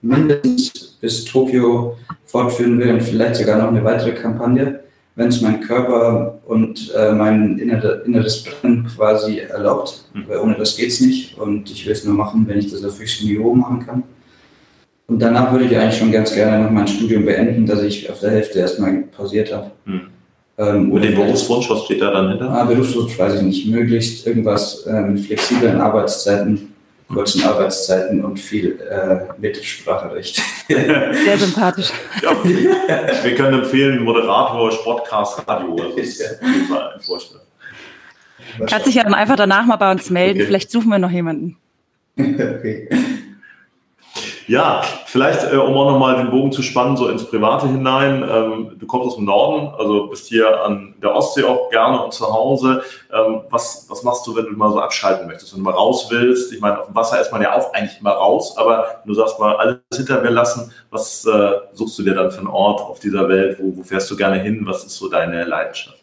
mindestens 0.00 0.96
bis 1.00 1.24
Tokio 1.24 1.96
fortführen 2.24 2.78
will 2.78 2.90
und 2.90 3.02
vielleicht 3.02 3.36
sogar 3.36 3.58
noch 3.58 3.68
eine 3.68 3.84
weitere 3.84 4.12
Kampagne, 4.12 4.80
wenn 5.16 5.28
es 5.28 5.42
mein 5.42 5.60
Körper 5.60 6.38
und 6.46 6.92
äh, 6.96 7.12
mein 7.12 7.58
innere, 7.58 8.02
inneres 8.06 8.44
Brennen 8.62 8.86
quasi 8.86 9.38
erlaubt. 9.38 10.04
Mhm. 10.14 10.24
Weil 10.28 10.38
ohne 10.38 10.54
das 10.54 10.76
geht 10.76 10.88
es 10.88 11.00
nicht 11.00 11.36
und 11.38 11.70
ich 11.70 11.84
will 11.84 11.92
es 11.92 12.04
nur 12.04 12.14
machen, 12.14 12.46
wenn 12.46 12.58
ich 12.58 12.70
das 12.70 12.84
auf 12.84 12.98
höchstem 12.98 13.28
Niveau 13.28 13.54
machen 13.54 13.84
kann. 13.84 14.02
Und 15.08 15.20
danach 15.20 15.52
würde 15.52 15.64
ich 15.64 15.76
eigentlich 15.76 15.98
schon 15.98 16.12
ganz 16.12 16.34
gerne 16.34 16.64
noch 16.64 16.70
mein 16.70 16.86
Studium 16.86 17.24
beenden, 17.24 17.64
dass 17.66 17.82
ich 17.82 18.10
auf 18.10 18.20
der 18.20 18.30
Hälfte 18.30 18.58
erstmal 18.58 19.04
pausiert 19.04 19.52
habe. 19.52 19.70
Mhm. 19.86 20.02
Ähm, 20.58 20.88
Mit 20.92 21.04
dem 21.04 21.14
Berufswunsch, 21.14 21.70
was 21.70 21.84
steht 21.84 22.02
da 22.02 22.10
dann 22.10 22.30
hinter? 22.30 22.50
Ah, 22.50 22.64
Berufswunsch 22.64 23.16
weiß 23.16 23.36
ich 23.36 23.42
nicht. 23.42 23.66
Möglichst 23.68 24.26
irgendwas 24.26 24.84
äh, 24.86 25.02
mit 25.02 25.24
flexiblen 25.24 25.80
Arbeitszeiten, 25.80 26.74
kurzen 27.08 27.44
Arbeitszeiten 27.44 28.24
und 28.24 28.40
viel 28.40 28.80
äh, 28.80 29.40
Mitspracherecht. 29.40 30.42
Sehr 30.68 31.38
sympathisch. 31.38 31.92
Ja, 32.22 32.32
wir 32.42 33.34
können 33.36 33.62
empfehlen, 33.62 34.02
Moderator, 34.02 34.72
Sportcast, 34.72 35.46
Radio. 35.46 35.76
Das 35.96 36.08
ist 36.08 36.42
ein 36.42 37.00
Vorschlag. 37.00 37.40
Kannst 38.66 38.86
dich 38.88 38.96
ja 38.96 39.04
dann 39.04 39.14
einfach 39.14 39.36
danach 39.36 39.64
mal 39.64 39.76
bei 39.76 39.92
uns 39.92 40.10
melden. 40.10 40.38
Okay. 40.38 40.46
Vielleicht 40.46 40.72
suchen 40.72 40.88
wir 40.88 40.98
noch 40.98 41.12
jemanden. 41.12 41.56
okay. 42.18 42.88
Ja, 44.48 44.80
vielleicht, 45.04 45.52
äh, 45.52 45.56
um 45.56 45.76
auch 45.76 45.92
nochmal 45.92 46.16
den 46.16 46.30
Bogen 46.30 46.50
zu 46.50 46.62
spannen, 46.62 46.96
so 46.96 47.08
ins 47.08 47.22
Private 47.24 47.68
hinein. 47.68 48.22
Ähm, 48.22 48.72
du 48.78 48.86
kommst 48.86 49.08
aus 49.08 49.16
dem 49.16 49.26
Norden, 49.26 49.74
also 49.78 50.06
bist 50.06 50.26
hier 50.26 50.64
an 50.64 50.94
der 51.02 51.14
Ostsee 51.14 51.44
auch 51.44 51.68
gerne 51.68 52.02
und 52.02 52.14
zu 52.14 52.26
Hause. 52.32 52.82
Ähm, 53.12 53.42
was, 53.50 53.84
was 53.90 54.02
machst 54.04 54.26
du, 54.26 54.34
wenn 54.34 54.46
du 54.46 54.52
mal 54.52 54.72
so 54.72 54.80
abschalten 54.80 55.26
möchtest, 55.26 55.52
wenn 55.52 55.62
du 55.62 55.70
mal 55.70 55.76
raus 55.76 56.06
willst? 56.08 56.50
Ich 56.50 56.62
meine, 56.62 56.80
auf 56.80 56.86
dem 56.86 56.94
Wasser 56.94 57.20
ist 57.20 57.30
man 57.30 57.42
ja 57.42 57.54
auch 57.54 57.74
eigentlich 57.74 58.00
immer 58.00 58.12
raus, 58.12 58.56
aber 58.56 59.02
du 59.04 59.12
sagst 59.12 59.38
mal, 59.38 59.54
alles 59.56 59.80
hinter 59.94 60.22
mir 60.22 60.30
lassen. 60.30 60.72
Was 60.90 61.26
äh, 61.26 61.50
suchst 61.74 61.98
du 61.98 62.02
dir 62.04 62.14
dann 62.14 62.30
für 62.30 62.38
einen 62.38 62.48
Ort 62.48 62.80
auf 62.80 63.00
dieser 63.00 63.28
Welt? 63.28 63.58
Wo, 63.60 63.76
wo 63.76 63.82
fährst 63.82 64.10
du 64.10 64.16
gerne 64.16 64.38
hin? 64.38 64.62
Was 64.64 64.82
ist 64.82 64.96
so 64.96 65.10
deine 65.10 65.44
Leidenschaft? 65.44 65.98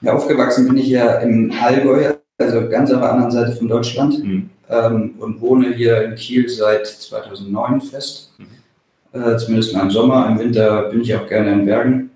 Ja, 0.00 0.14
aufgewachsen 0.14 0.66
bin 0.66 0.78
ich 0.78 0.88
ja 0.88 1.18
im 1.18 1.52
Allgäu, 1.62 2.14
also 2.40 2.68
ganz 2.68 2.90
auf 2.92 3.00
der 3.00 3.12
anderen 3.12 3.30
Seite 3.30 3.52
von 3.52 3.68
Deutschland. 3.68 4.24
Mhm 4.24 4.50
ähm, 4.70 5.14
und 5.18 5.40
wohne 5.40 5.74
hier 5.74 6.02
in 6.02 6.14
Kiel 6.14 6.48
seit 6.48 6.86
2009 6.86 7.80
fest. 7.80 8.30
Mhm. 8.38 9.20
Äh, 9.20 9.36
zumindest 9.36 9.74
mal 9.74 9.82
im 9.82 9.90
Sommer. 9.90 10.28
Im 10.28 10.38
Winter 10.38 10.82
bin 10.84 11.02
ich 11.02 11.14
auch 11.14 11.26
gerne 11.26 11.52
in 11.52 11.66
Bergen. 11.66 12.10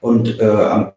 Und 0.00 0.40
äh, 0.40 0.44
am 0.44 0.92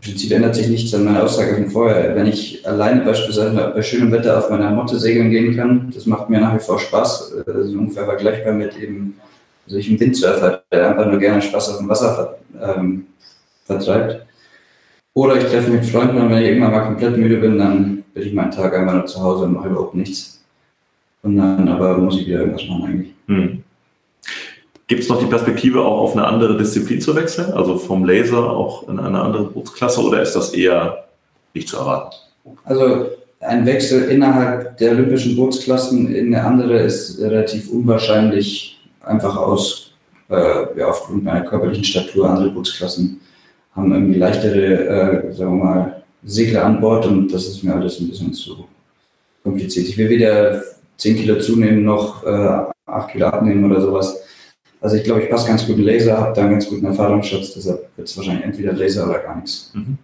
Prinzip 0.00 0.30
ändert 0.30 0.54
sich 0.54 0.68
nichts 0.68 0.94
an 0.94 1.04
meiner 1.04 1.24
Aussage 1.24 1.54
von 1.54 1.68
vorher. 1.68 2.14
Wenn 2.14 2.26
ich 2.26 2.66
alleine 2.66 3.00
beispielsweise 3.00 3.72
bei 3.74 3.82
schönem 3.82 4.12
Wetter 4.12 4.38
auf 4.38 4.50
meiner 4.50 4.70
Motte 4.70 4.98
segeln 4.98 5.30
gehen 5.30 5.56
kann, 5.56 5.90
das 5.92 6.06
macht 6.06 6.30
mir 6.30 6.40
nach 6.40 6.54
wie 6.54 6.60
vor 6.60 6.78
Spaß. 6.78 7.32
Äh, 7.32 7.44
das 7.46 7.66
ist 7.66 7.74
ungefähr 7.74 8.04
vergleichbar 8.04 8.52
mit 8.52 8.76
eben, 8.78 9.18
ich 9.66 9.90
ein 9.90 10.00
Windsurfer, 10.00 10.62
der 10.72 10.90
einfach 10.90 11.06
nur 11.06 11.18
gerne 11.18 11.42
Spaß 11.42 11.70
auf 11.70 11.78
dem 11.78 11.88
Wasser 11.88 12.38
ähm, 12.60 13.06
vertreibt. 13.66 14.27
Oder 15.18 15.36
ich 15.36 15.46
treffe 15.46 15.70
mich 15.70 15.80
mit 15.80 15.90
Freunden 15.90 16.16
und 16.16 16.30
wenn 16.30 16.38
ich 16.38 16.48
irgendwann 16.48 16.70
mal 16.70 16.84
komplett 16.84 17.16
müde 17.16 17.38
bin, 17.38 17.58
dann 17.58 18.04
bin 18.14 18.22
ich 18.22 18.32
meinen 18.32 18.52
Tag 18.52 18.72
einfach 18.72 18.94
nur 18.94 19.06
zu 19.06 19.20
Hause 19.20 19.46
und 19.46 19.54
mache 19.54 19.68
überhaupt 19.68 19.96
nichts. 19.96 20.44
Und 21.24 21.36
dann 21.38 21.68
aber 21.68 21.98
muss 21.98 22.20
ich 22.20 22.28
wieder 22.28 22.38
irgendwas 22.38 22.68
machen 22.68 22.84
eigentlich. 22.84 23.14
Hm. 23.26 23.64
Gibt 24.86 25.02
es 25.02 25.08
noch 25.08 25.18
die 25.18 25.26
Perspektive, 25.26 25.82
auch 25.82 26.02
auf 26.02 26.12
eine 26.12 26.24
andere 26.24 26.56
Disziplin 26.56 27.00
zu 27.00 27.16
wechseln? 27.16 27.52
Also 27.52 27.78
vom 27.78 28.04
Laser 28.04 28.48
auch 28.48 28.88
in 28.88 29.00
eine 29.00 29.20
andere 29.20 29.50
Bootsklasse 29.50 30.00
oder 30.02 30.22
ist 30.22 30.36
das 30.36 30.54
eher 30.54 31.06
nicht 31.52 31.66
zu 31.66 31.78
erwarten? 31.78 32.14
Also 32.62 33.06
ein 33.40 33.66
Wechsel 33.66 34.04
innerhalb 34.04 34.76
der 34.76 34.92
olympischen 34.92 35.34
Bootsklassen 35.34 36.14
in 36.14 36.32
eine 36.32 36.46
andere 36.46 36.78
ist 36.78 37.18
relativ 37.18 37.70
unwahrscheinlich, 37.70 38.78
einfach 39.00 39.36
aus, 39.36 39.94
äh, 40.30 40.78
ja, 40.78 40.86
aufgrund 40.86 41.24
meiner 41.24 41.40
körperlichen 41.40 41.82
Statur. 41.82 42.30
Andere 42.30 42.50
Bootsklassen 42.50 43.20
haben 43.78 43.92
irgendwie 43.92 44.18
leichtere, 44.18 45.28
äh, 45.28 45.32
sagen 45.32 45.58
wir 45.58 45.64
mal, 45.64 46.02
Segler 46.24 46.64
an 46.64 46.80
Bord 46.80 47.06
und 47.06 47.32
das 47.32 47.46
ist 47.46 47.62
mir 47.62 47.74
alles 47.74 48.00
ein 48.00 48.08
bisschen 48.08 48.32
zu 48.32 48.66
kompliziert. 49.42 49.88
Ich 49.88 49.96
will 49.96 50.08
weder 50.08 50.62
10 50.96 51.16
Kilo 51.16 51.38
zunehmen 51.38 51.84
noch 51.84 52.24
äh, 52.24 52.64
8 52.86 53.10
Kilo 53.10 53.26
abnehmen 53.26 53.64
oder 53.70 53.80
sowas. 53.80 54.20
Also 54.80 54.96
ich 54.96 55.04
glaube, 55.04 55.22
ich 55.22 55.30
passe 55.30 55.48
ganz 55.48 55.66
gut 55.66 55.76
in 55.76 55.84
Laser, 55.84 56.18
habe 56.18 56.34
da 56.34 56.42
einen 56.42 56.52
ganz 56.52 56.68
guten 56.68 56.86
Erfahrungsschatz, 56.86 57.54
deshalb 57.54 57.88
wird 57.96 58.08
es 58.08 58.16
wahrscheinlich 58.16 58.44
entweder 58.44 58.72
Laser 58.72 59.08
oder 59.08 59.18
gar 59.18 59.36
nichts. 59.36 59.72
Mhm. 59.74 59.98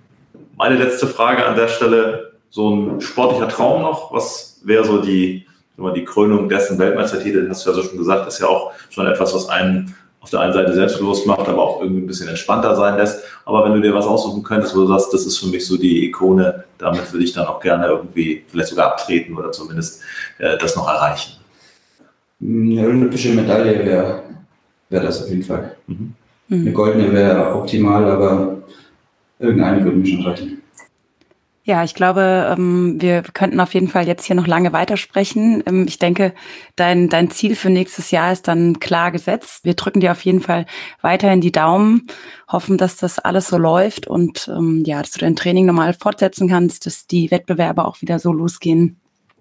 Meine 0.57 0.77
letzte 0.77 1.07
Frage 1.07 1.45
an 1.45 1.57
der 1.57 1.69
Stelle, 1.69 2.33
so 2.51 2.71
ein 2.71 3.01
sportlicher 3.01 3.49
Traum 3.49 3.83
noch, 3.83 4.13
was 4.13 4.61
wäre 4.65 4.85
so 4.85 5.03
die, 5.03 5.47
die 5.77 6.05
Krönung 6.05 6.49
dessen 6.49 6.79
Weltmeistertitel, 6.79 7.49
hast 7.49 7.67
du 7.67 7.71
ja 7.71 7.77
so 7.77 7.83
schon 7.83 7.99
gesagt, 7.99 8.29
ist 8.29 8.41
ja 8.41 8.47
auch 8.47 8.73
schon 8.91 9.07
etwas, 9.07 9.35
was 9.35 9.49
einen 9.49 9.95
auf 10.25 10.31
der 10.31 10.41
einen 10.41 10.55
Seite 10.55 10.73
selbstbewusst 10.73 11.27
macht, 11.27 11.47
aber 11.47 11.63
auch 11.63 11.83
irgendwie 11.83 12.01
ein 12.01 12.07
bisschen 12.07 12.29
entspannter 12.29 12.75
sein 12.75 12.97
lässt. 12.97 13.23
Aber 13.45 13.63
wenn 13.63 13.75
du 13.75 13.83
dir 13.83 13.95
was 13.95 14.07
aussuchen 14.07 14.43
könntest, 14.43 14.75
wo 14.75 14.81
du 14.81 14.87
sagst, 14.87 15.13
das 15.13 15.27
ist 15.27 15.37
für 15.37 15.49
mich 15.49 15.67
so 15.67 15.77
die 15.77 16.07
Ikone, 16.07 16.65
damit 16.79 17.13
würde 17.13 17.27
ich 17.27 17.35
dann 17.35 17.47
auch 17.47 17.61
gerne 17.61 17.89
irgendwie 17.89 18.43
vielleicht 18.49 18.71
sogar 18.71 18.93
abtreten 18.93 19.37
oder 19.37 19.53
zumindest 19.53 20.01
äh, 20.39 20.57
das 20.57 20.77
noch 20.77 20.89
erreichen. 20.89 21.35
Eine 22.41 22.87
olympische 22.87 23.35
Medaille 23.35 23.85
wäre 23.85 24.23
wär 24.89 25.01
das 25.03 25.23
auf 25.23 25.29
jeden 25.29 25.43
Fall. 25.43 25.77
Mhm. 25.89 26.15
Eine 26.49 26.73
goldene 26.73 27.13
wäre 27.13 27.55
optimal, 27.55 28.11
aber 28.11 28.63
irgendeine 29.39 29.85
würde 29.85 29.99
mir 29.99 30.07
schon 30.07 30.27
reichen. 30.27 30.63
Ja, 31.67 31.83
ich 31.83 31.95
glaube, 31.95 32.55
ähm, 32.55 33.01
wir 33.01 33.23
könnten 33.23 33.59
auf 33.59 33.73
jeden 33.73 33.89
Fall 33.89 34.07
jetzt 34.07 34.27
hier 34.27 34.37
noch 34.37 34.47
lange 34.47 34.75
weitersprechen. 34.75 35.63
Ähm, 35.67 35.87
ich 35.89 35.99
denke, 35.99 36.35
dein, 36.77 37.09
dein 37.09 37.31
Ziel 37.31 37.57
für 37.57 37.71
nächstes 37.71 38.11
Jahr 38.11 38.33
ist 38.33 38.49
dann 38.49 38.81
klar 38.81 39.11
gesetzt. 39.11 39.65
Wir 39.65 39.73
drücken 39.73 40.01
dir 40.01 40.13
auf 40.13 40.23
jeden 40.27 40.43
Fall 40.43 40.67
weiterhin 41.01 41.41
die 41.41 41.53
Daumen, 41.53 42.07
hoffen, 42.53 42.77
dass 42.77 42.97
das 42.97 43.19
alles 43.19 43.49
so 43.49 43.57
läuft 43.57 44.07
und 44.07 44.47
ähm, 44.55 44.83
ja, 44.85 45.01
dass 45.01 45.13
du 45.13 45.21
dein 45.21 45.37
Training 45.37 45.65
normal 45.65 45.95
fortsetzen 45.95 46.51
kannst, 46.51 46.85
dass 46.85 47.07
die 47.07 47.31
Wettbewerbe 47.31 47.87
auch 47.87 48.03
wieder 48.03 48.19
so 48.19 48.31
losgehen 48.31 49.01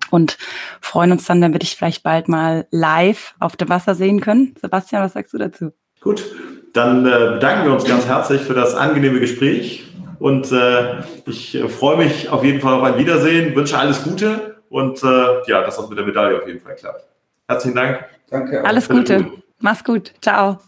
und 0.09 0.37
freuen 0.79 1.11
uns 1.11 1.25
dann, 1.25 1.41
wenn 1.41 1.51
wir 1.51 1.59
dich 1.59 1.75
vielleicht 1.75 2.03
bald 2.03 2.29
mal 2.29 2.67
live 2.71 3.35
auf 3.41 3.57
dem 3.57 3.67
Wasser 3.67 3.95
sehen 3.95 4.21
können. 4.21 4.55
Sebastian, 4.61 5.03
was 5.03 5.11
sagst 5.11 5.33
du 5.33 5.39
dazu? 5.39 5.71
Gut, 5.99 6.23
dann 6.71 7.05
äh, 7.05 7.33
bedanken 7.33 7.65
wir 7.65 7.73
uns 7.73 7.83
ganz 7.83 8.05
herzlich 8.05 8.41
für 8.41 8.53
das 8.53 8.75
angenehme 8.75 9.19
Gespräch 9.19 9.92
und 10.23 10.53
äh, 10.53 11.01
ich 11.25 11.53
äh, 11.53 11.67
freue 11.67 11.97
mich 11.97 12.29
auf 12.29 12.45
jeden 12.45 12.61
Fall 12.61 12.75
auf 12.75 12.83
ein 12.83 12.97
Wiedersehen, 12.97 13.53
wünsche 13.57 13.77
alles 13.77 14.05
Gute 14.05 14.55
und 14.69 15.03
äh, 15.03 15.07
ja, 15.47 15.61
dass 15.65 15.75
das 15.75 15.89
mit 15.89 15.97
der 15.97 16.05
Medaille 16.05 16.37
auf 16.37 16.47
jeden 16.47 16.61
Fall 16.61 16.75
klappt. 16.75 17.05
Herzlichen 17.49 17.75
Dank. 17.75 18.05
Danke. 18.29 18.63
Alles 18.63 18.87
Gute. 18.87 19.25
Mach's 19.59 19.83
gut. 19.83 20.13
Ciao. 20.21 20.59